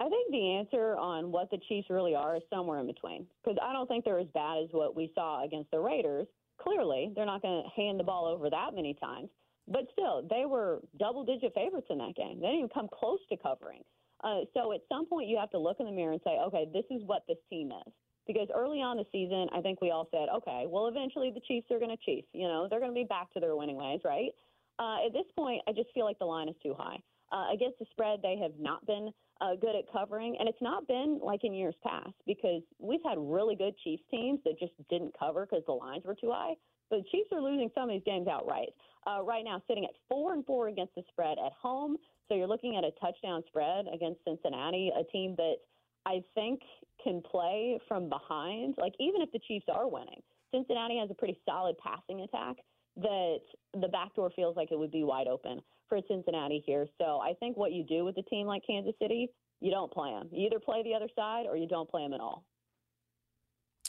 [0.00, 3.26] I think the answer on what the Chiefs really are is somewhere in between.
[3.44, 6.26] Because I don't think they're as bad as what we saw against the Raiders.
[6.60, 9.28] Clearly, they're not going to hand the ball over that many times.
[9.68, 12.40] But still, they were double digit favorites in that game.
[12.40, 13.82] They didn't even come close to covering.
[14.24, 16.66] Uh, so at some point, you have to look in the mirror and say, okay,
[16.72, 17.92] this is what this team is.
[18.26, 21.66] Because early on the season, I think we all said, okay, well, eventually the Chiefs
[21.70, 22.28] are going to Chiefs.
[22.32, 24.30] You know, they're going to be back to their winning ways, right?
[24.78, 26.98] Uh, at this point, I just feel like the line is too high.
[27.32, 30.86] Uh, against the spread, they have not been uh, good at covering, and it's not
[30.88, 35.14] been like in years past because we've had really good Chiefs teams that just didn't
[35.18, 36.54] cover because the lines were too high.
[36.90, 38.70] But the Chiefs are losing some of these games outright.
[39.06, 41.96] Uh, right now, sitting at four and four against the spread at home.
[42.28, 45.56] So you're looking at a touchdown spread against Cincinnati, a team that
[46.06, 46.60] I think
[47.02, 48.74] can play from behind.
[48.76, 50.20] Like even if the Chiefs are winning,
[50.52, 52.56] Cincinnati has a pretty solid passing attack
[53.02, 53.38] that
[53.80, 56.86] the back door feels like it would be wide open for Cincinnati here.
[56.98, 59.28] So I think what you do with a team like Kansas City,
[59.60, 60.28] you don't play them.
[60.32, 62.44] You either play the other side or you don't play them at all.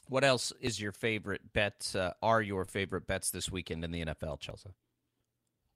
[0.08, 1.96] What else is your favorite bets?
[1.96, 4.74] Uh, are your favorite bets this weekend in the NFL, Chelsa?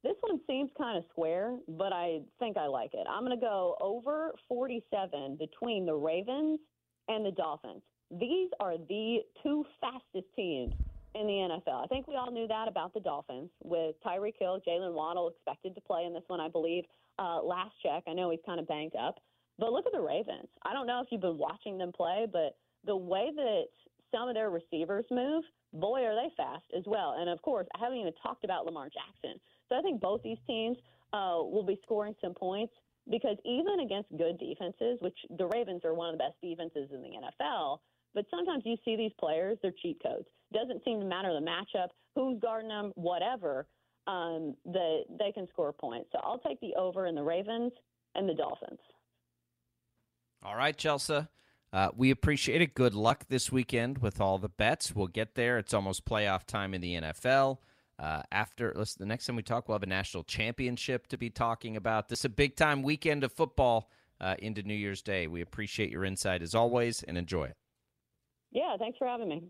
[0.04, 3.08] This one seems kind of square, but I think I like it.
[3.10, 6.60] I'm going to go over 47 between the Ravens
[7.08, 7.82] and the Dolphins.
[8.12, 10.74] These are the two fastest teams
[11.16, 11.84] in the NFL.
[11.84, 15.74] I think we all knew that about the Dolphins with Tyreek Hill, Jaylen Waddle expected
[15.76, 16.84] to play in this one, I believe.
[17.18, 19.16] Uh, last check, I know he's kind of banged up.
[19.58, 20.50] But look at the Ravens.
[20.64, 23.64] I don't know if you've been watching them play, but the way that
[24.12, 25.44] some of their receivers move,
[25.74, 27.16] boy, are they fast as well.
[27.18, 29.40] And of course, I haven't even talked about Lamar Jackson.
[29.70, 30.78] So I think both these teams
[31.14, 32.74] uh, will be scoring some points
[33.10, 37.02] because even against good defenses, which the Ravens are one of the best defenses in
[37.02, 37.80] the NFL,
[38.16, 40.26] but sometimes you see these players, they're cheat codes.
[40.54, 43.68] Doesn't seem to matter the matchup, who's guarding them, whatever,
[44.08, 46.10] um, that they can score points.
[46.14, 47.74] So I'll take the over in the Ravens
[48.16, 48.80] and the Dolphins.
[50.44, 51.28] All right, Chelsa.
[51.74, 52.74] Uh, we appreciate it.
[52.74, 54.96] Good luck this weekend with all the bets.
[54.96, 55.58] We'll get there.
[55.58, 57.58] It's almost playoff time in the NFL.
[58.00, 61.30] Uh, after listen, the next time we talk, we'll have a national championship to be
[61.30, 62.08] talking about.
[62.08, 63.90] This is a big time weekend of football
[64.22, 65.28] uh, into New Year's Day.
[65.28, 67.58] We appreciate your insight as always and enjoy it.
[68.56, 69.44] Yeah, thanks for having me.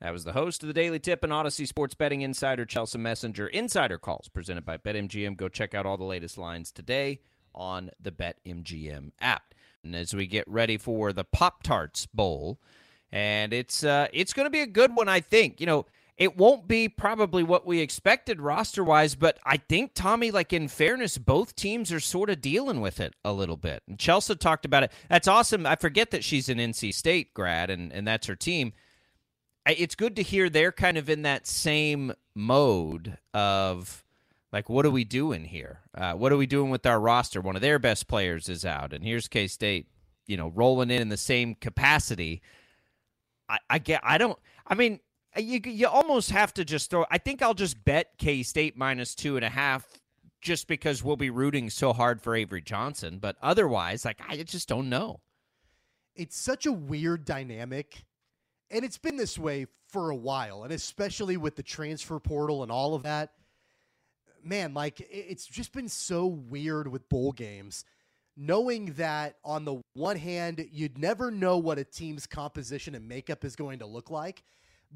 [0.00, 3.48] That was the host of the Daily Tip and Audacy Sports Betting Insider, Chelsa Messinger.
[3.50, 5.36] Insider calls presented by BetMGM.
[5.36, 7.20] Go check out all the latest lines today
[7.54, 9.54] on the BetMGM app.
[9.84, 12.58] And as we get ready for the Pop Tarts Bowl,
[13.12, 15.60] and it's uh, it's going to be a good one, I think.
[15.60, 15.86] You know,
[16.20, 20.68] it won't be probably what we expected roster wise, but I think Tommy, like in
[20.68, 23.82] fairness, both teams are sort of dealing with it a little bit.
[23.88, 24.92] And Chelsa talked about it.
[25.10, 25.66] That's awesome.
[25.66, 28.74] I forget that she's an NC State grad, and and that's her team
[29.66, 34.04] it's good to hear they're kind of in that same mode of
[34.52, 37.56] like what are we doing here uh, what are we doing with our roster one
[37.56, 39.88] of their best players is out and here's k-state
[40.26, 42.40] you know rolling in in the same capacity
[43.48, 45.00] i, I get i don't i mean
[45.36, 49.36] you, you almost have to just throw i think i'll just bet k-state minus two
[49.36, 49.86] and a half
[50.40, 54.68] just because we'll be rooting so hard for avery johnson but otherwise like i just
[54.68, 55.20] don't know
[56.16, 58.04] it's such a weird dynamic
[58.70, 62.70] and it's been this way for a while, and especially with the transfer portal and
[62.70, 63.32] all of that.
[64.42, 67.84] Man, like it's just been so weird with bowl games,
[68.36, 73.44] knowing that on the one hand, you'd never know what a team's composition and makeup
[73.44, 74.44] is going to look like,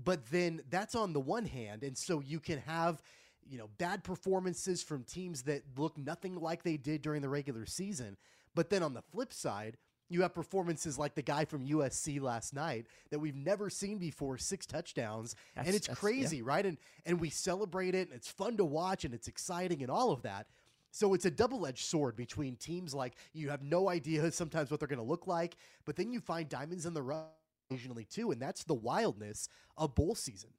[0.02, 3.02] but then that's on the one hand, and so you can have
[3.48, 7.66] you know bad performances from teams that look nothing like they did during the regular
[7.66, 8.16] season,
[8.54, 9.76] but then on the flip side
[10.10, 14.36] you have performances like the guy from USC last night that we've never seen before,
[14.36, 16.42] six touchdowns, that's, and it's crazy, yeah.
[16.44, 16.66] right?
[16.66, 20.10] And and we celebrate it, and it's fun to watch, and it's exciting, and all
[20.10, 20.46] of that.
[20.90, 24.88] So it's a double-edged sword between teams like you have no idea sometimes what they're
[24.88, 27.24] going to look like, but then you find diamonds in the rough
[27.70, 30.50] occasionally too, and that's the wildness of bowl season.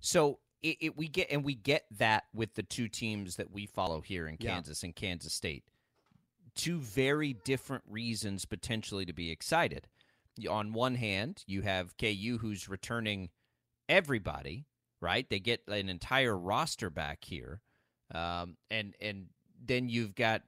[0.00, 3.66] So it, it, we get and we get that with the two teams that we
[3.66, 4.88] follow here in Kansas yeah.
[4.88, 5.64] and Kansas State
[6.54, 9.88] two very different reasons potentially to be excited.
[10.48, 13.28] On one hand, you have KU who's returning
[13.88, 14.66] everybody,
[15.00, 15.28] right?
[15.28, 17.60] They get an entire roster back here,
[18.14, 19.26] um, and and
[19.64, 20.42] then you've got,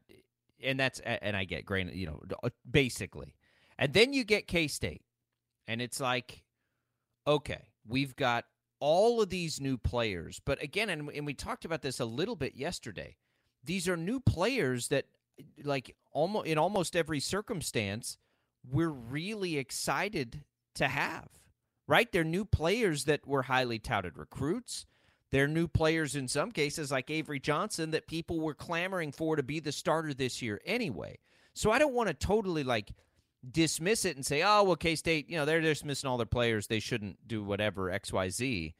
[0.62, 3.34] and that's and I get grain, you know, uh, basically,
[3.78, 5.02] and then you get K State,
[5.66, 6.42] and it's like,
[7.26, 8.44] okay, we've got
[8.80, 12.36] all of these new players, but again, and, and we talked about this a little
[12.36, 13.16] bit yesterday.
[13.64, 15.06] These are new players that
[15.64, 18.18] like almost in almost every circumstance
[18.70, 20.44] we're really excited
[20.74, 21.28] to have
[21.86, 22.10] right?
[22.10, 24.86] They're new players that were highly touted recruits.
[25.30, 29.42] They're new players in some cases like avery johnson that people were clamoring for to
[29.42, 31.18] be the starter this year anyway.
[31.54, 32.92] So i don't want to totally like
[33.50, 36.80] dismiss it and say oh well k-state you know they're dismissing all their players they
[36.80, 38.72] shouldn't do whatever xyz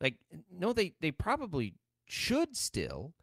[0.00, 0.16] like
[0.50, 1.74] no they they probably
[2.06, 3.14] should still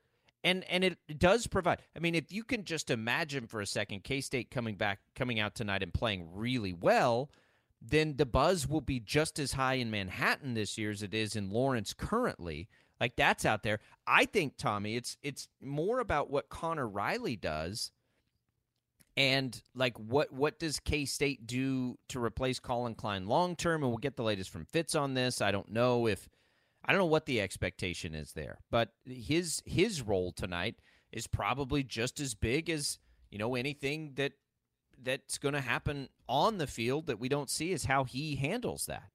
[0.43, 1.81] and and it does provide.
[1.95, 5.39] I mean, if you can just imagine for a second, K State coming back, coming
[5.39, 7.29] out tonight and playing really well,
[7.81, 11.35] then the buzz will be just as high in Manhattan this year as it is
[11.35, 12.69] in Lawrence currently.
[12.99, 13.79] Like that's out there.
[14.07, 17.91] I think Tommy, it's it's more about what Conor Riley does,
[19.17, 23.81] and like what what does K State do to replace Collin Klein long term?
[23.81, 25.41] And we'll get the latest from Fitz on this.
[25.41, 26.29] I don't know if
[26.85, 30.75] I don't know what the expectation is there, but his his role tonight
[31.11, 32.99] is probably just as big as
[33.31, 34.33] you know anything that
[35.01, 38.85] that's going to happen on the field that we don't see is how he handles
[38.85, 39.09] that.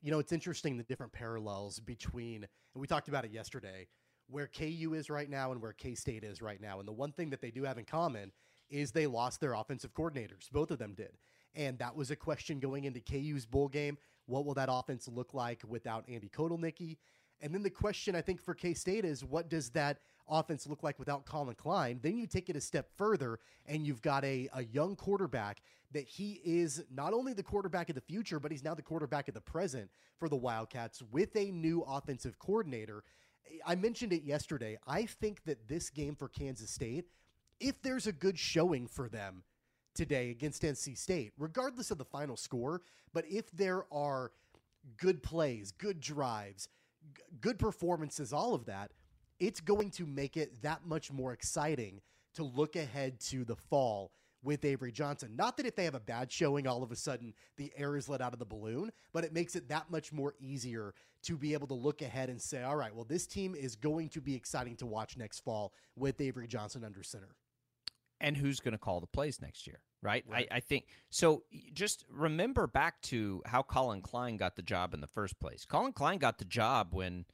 [0.00, 3.86] You know, it's interesting the different parallels between, and we talked about it yesterday,
[4.28, 6.78] where KU is right now and where K State is right now.
[6.78, 8.32] And the one thing that they do have in common
[8.70, 10.50] is they lost their offensive coordinators.
[10.50, 11.12] Both of them did.
[11.54, 13.98] And that was a question going into KU's bowl game.
[14.26, 16.98] What will that offense look like without Andy Kotelnicki?
[17.40, 19.98] And then the question I think for K State is what does that
[20.28, 22.00] offense look like without Collin Klein?
[22.02, 25.62] Then you take it a step further and you've got a, a young quarterback
[25.92, 29.28] that he is not only the quarterback of the future, but he's now the quarterback
[29.28, 29.88] of the present
[30.18, 33.04] for the Wildcats with a new offensive coordinator.
[33.64, 34.78] I mentioned it yesterday.
[34.86, 37.06] I think that this game for Kansas State,
[37.60, 39.42] if there's a good showing for them
[39.94, 42.82] today against NC State, regardless of the final score,
[43.12, 44.32] but if there are
[44.96, 46.68] good plays, good drives,
[47.16, 48.92] g- good performances, all of that,
[49.40, 52.00] it's going to make it that much more exciting
[52.34, 55.34] to look ahead to the fall with Avery Johnson.
[55.36, 58.08] Not that if they have a bad showing, all of a sudden the air is
[58.08, 61.52] let out of the balloon, but it makes it that much more easier to be
[61.52, 64.34] able to look ahead and say, all right, well, this team is going to be
[64.34, 67.34] exciting to watch next fall with Avery Johnson under center.
[68.20, 70.24] And who's going to call the plays next year, right?
[70.28, 70.48] Right.
[70.50, 71.44] I, I think so.
[71.72, 75.64] Just remember back to how Collin Klein got the job in the first place.
[75.64, 77.26] Collin Klein got the job when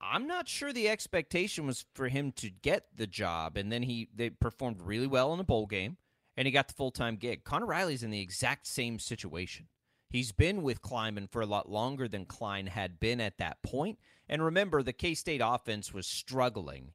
[0.00, 4.08] I'm not sure the expectation was for him to get the job, and then he
[4.14, 5.96] they performed really well in a bowl game,
[6.36, 7.44] and he got the full time gig.
[7.44, 9.68] Conor Riley's in the exact same situation.
[10.10, 13.98] He's been with Klieman for a lot longer than Klein had been at that point.
[14.28, 16.92] And remember, the K State offense was struggling,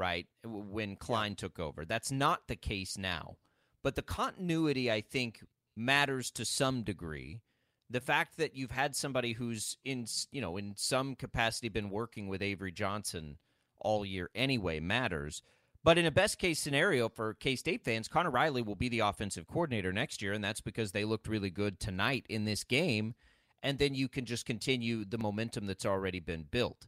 [0.00, 1.84] right, when Klein took over.
[1.84, 3.36] That's not the case now.
[3.82, 5.44] But the continuity, I think,
[5.76, 7.40] matters to some degree.
[7.88, 12.28] The fact that you've had somebody who's in, you know, in some capacity been working
[12.28, 13.36] with Avery Johnson
[13.78, 15.42] all year anyway matters.
[15.82, 19.00] But in a best case scenario for K State fans, Conor Riley will be the
[19.00, 23.14] offensive coordinator next year, and that's because they looked really good tonight in this game.
[23.62, 26.86] And then you can just continue the momentum that's already been built.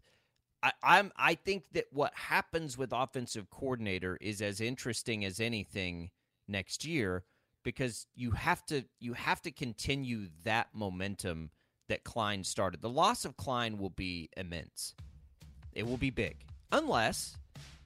[0.62, 6.10] I, I'm I think that what happens with offensive coordinator is as interesting as anything
[6.46, 7.24] next year
[7.62, 11.50] because you have to you have to continue that momentum
[11.88, 12.80] that Klein started.
[12.80, 14.94] The loss of Klein will be immense.
[15.72, 16.36] It will be big.
[16.70, 17.36] Unless,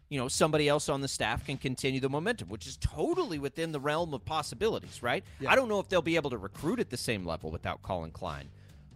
[0.08, 3.72] you know, somebody else on the staff can continue the momentum, which is totally within
[3.72, 5.24] the realm of possibilities, right?
[5.40, 5.50] Yeah.
[5.50, 8.10] I don't know if they'll be able to recruit at the same level without Collin
[8.12, 8.48] Klein,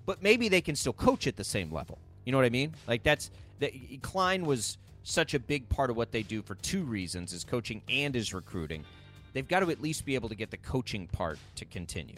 [0.07, 1.99] but maybe they can still coach at the same level.
[2.31, 2.77] You know what I mean?
[2.87, 3.29] Like that's
[3.59, 3.73] that
[4.03, 7.83] Klein was such a big part of what they do for two reasons: is coaching
[7.89, 8.85] and is recruiting.
[9.33, 12.15] They've got to at least be able to get the coaching part to continue.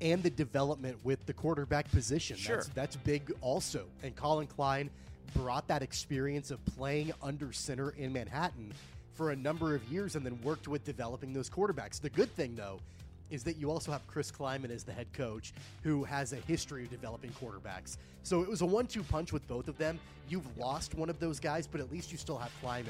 [0.00, 2.36] and the development with the quarterback position.
[2.36, 2.58] Sure.
[2.58, 3.86] That's, that's big also.
[4.04, 4.90] And Collin Klein
[5.34, 8.72] brought that experience of playing under center in Manhattan
[9.14, 12.00] for a number of years and then worked with developing those quarterbacks.
[12.00, 12.78] The good thing, though,
[13.32, 15.52] is that you also have Chris Klieman as the head coach
[15.82, 17.96] who has a history of developing quarterbacks.
[18.22, 19.98] So it was a one two punch with both of them.
[20.28, 22.86] You've lost one of those guys, but at least you still have Klieman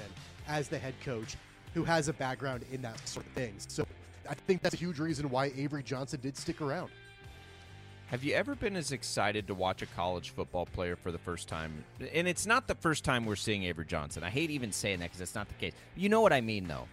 [0.48, 1.36] as the head coach
[1.72, 3.66] who has a background in that sort of things.
[3.70, 3.86] So
[4.28, 6.90] I think that's a huge reason why Avery Johnson did stick around.
[8.08, 11.48] Have you ever been as excited to watch a college football player for the first
[11.48, 11.82] time?
[12.12, 14.22] And it's not the first time we're seeing Avery Johnson.
[14.22, 15.72] I hate even saying that because that's not the case.
[15.96, 16.86] You know what I mean, though.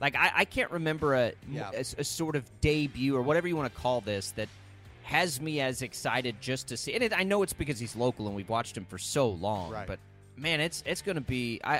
[0.00, 1.70] Like I, I can't remember a, Yeah.
[1.74, 4.48] a, a sort of debut or whatever you want to call this that
[5.04, 6.94] has me as excited just to see.
[6.94, 9.70] And it, I know it's because he's local and we've watched him for so long.
[9.70, 9.86] Right.
[9.86, 9.98] But
[10.36, 11.60] man, it's it's going to be.
[11.62, 11.76] I,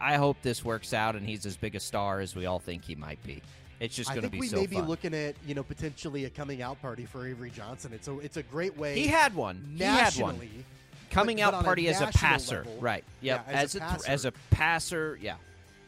[0.00, 2.58] I I hope this works out and he's as big a star as we all
[2.58, 3.42] think he might be.
[3.78, 4.88] It's just going to think be we so may be fun.
[4.88, 7.92] looking at you know potentially a coming out party for Avery Johnson.
[7.94, 8.94] It's a it's a great way.
[8.98, 9.74] he had one.
[9.76, 10.34] He had one.
[10.36, 10.64] nationally.
[11.10, 12.76] coming but- out but on a party as a passer, level.
[12.80, 13.04] right?
[13.22, 15.36] Yep, Yeah, as as a th- as a passer, yeah.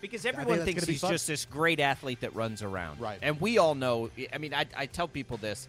[0.03, 1.13] Because everyone that's thinks he's fun.
[1.13, 3.21] just this great athlete that runs around, Right.
[3.23, 4.11] And we all know.
[4.33, 5.69] I mean, I, I tell people this.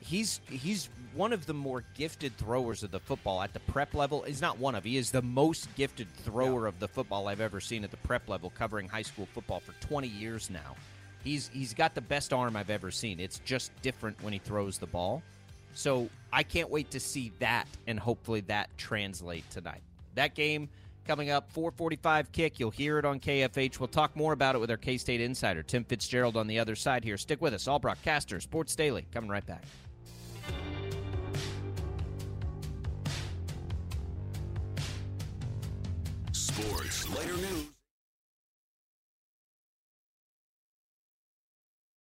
[0.00, 4.22] He's he's one of the more gifted throwers of the football at the prep level.
[4.22, 4.82] He's not one of.
[4.82, 8.28] He is the most gifted thrower of the football I've ever seen at the prep
[8.28, 10.74] level, covering high school football for 20 years now.
[11.22, 13.20] He's he's got the best arm I've ever seen.
[13.20, 15.22] It's just different when he throws the ball.
[15.72, 19.82] So I can't wait to see that, and hopefully that translate tonight.
[20.16, 20.68] That game
[21.06, 22.58] coming up, 4:45 kick.
[22.58, 23.78] You'll hear it on KFH.
[23.78, 26.74] We'll talk more about it with our K State insider Tim Fitzgerald on the other
[26.74, 27.16] side here.
[27.16, 29.64] Stick with us, all broadcasters, Sports Daily, coming right back.
[36.32, 37.75] Sports, later news.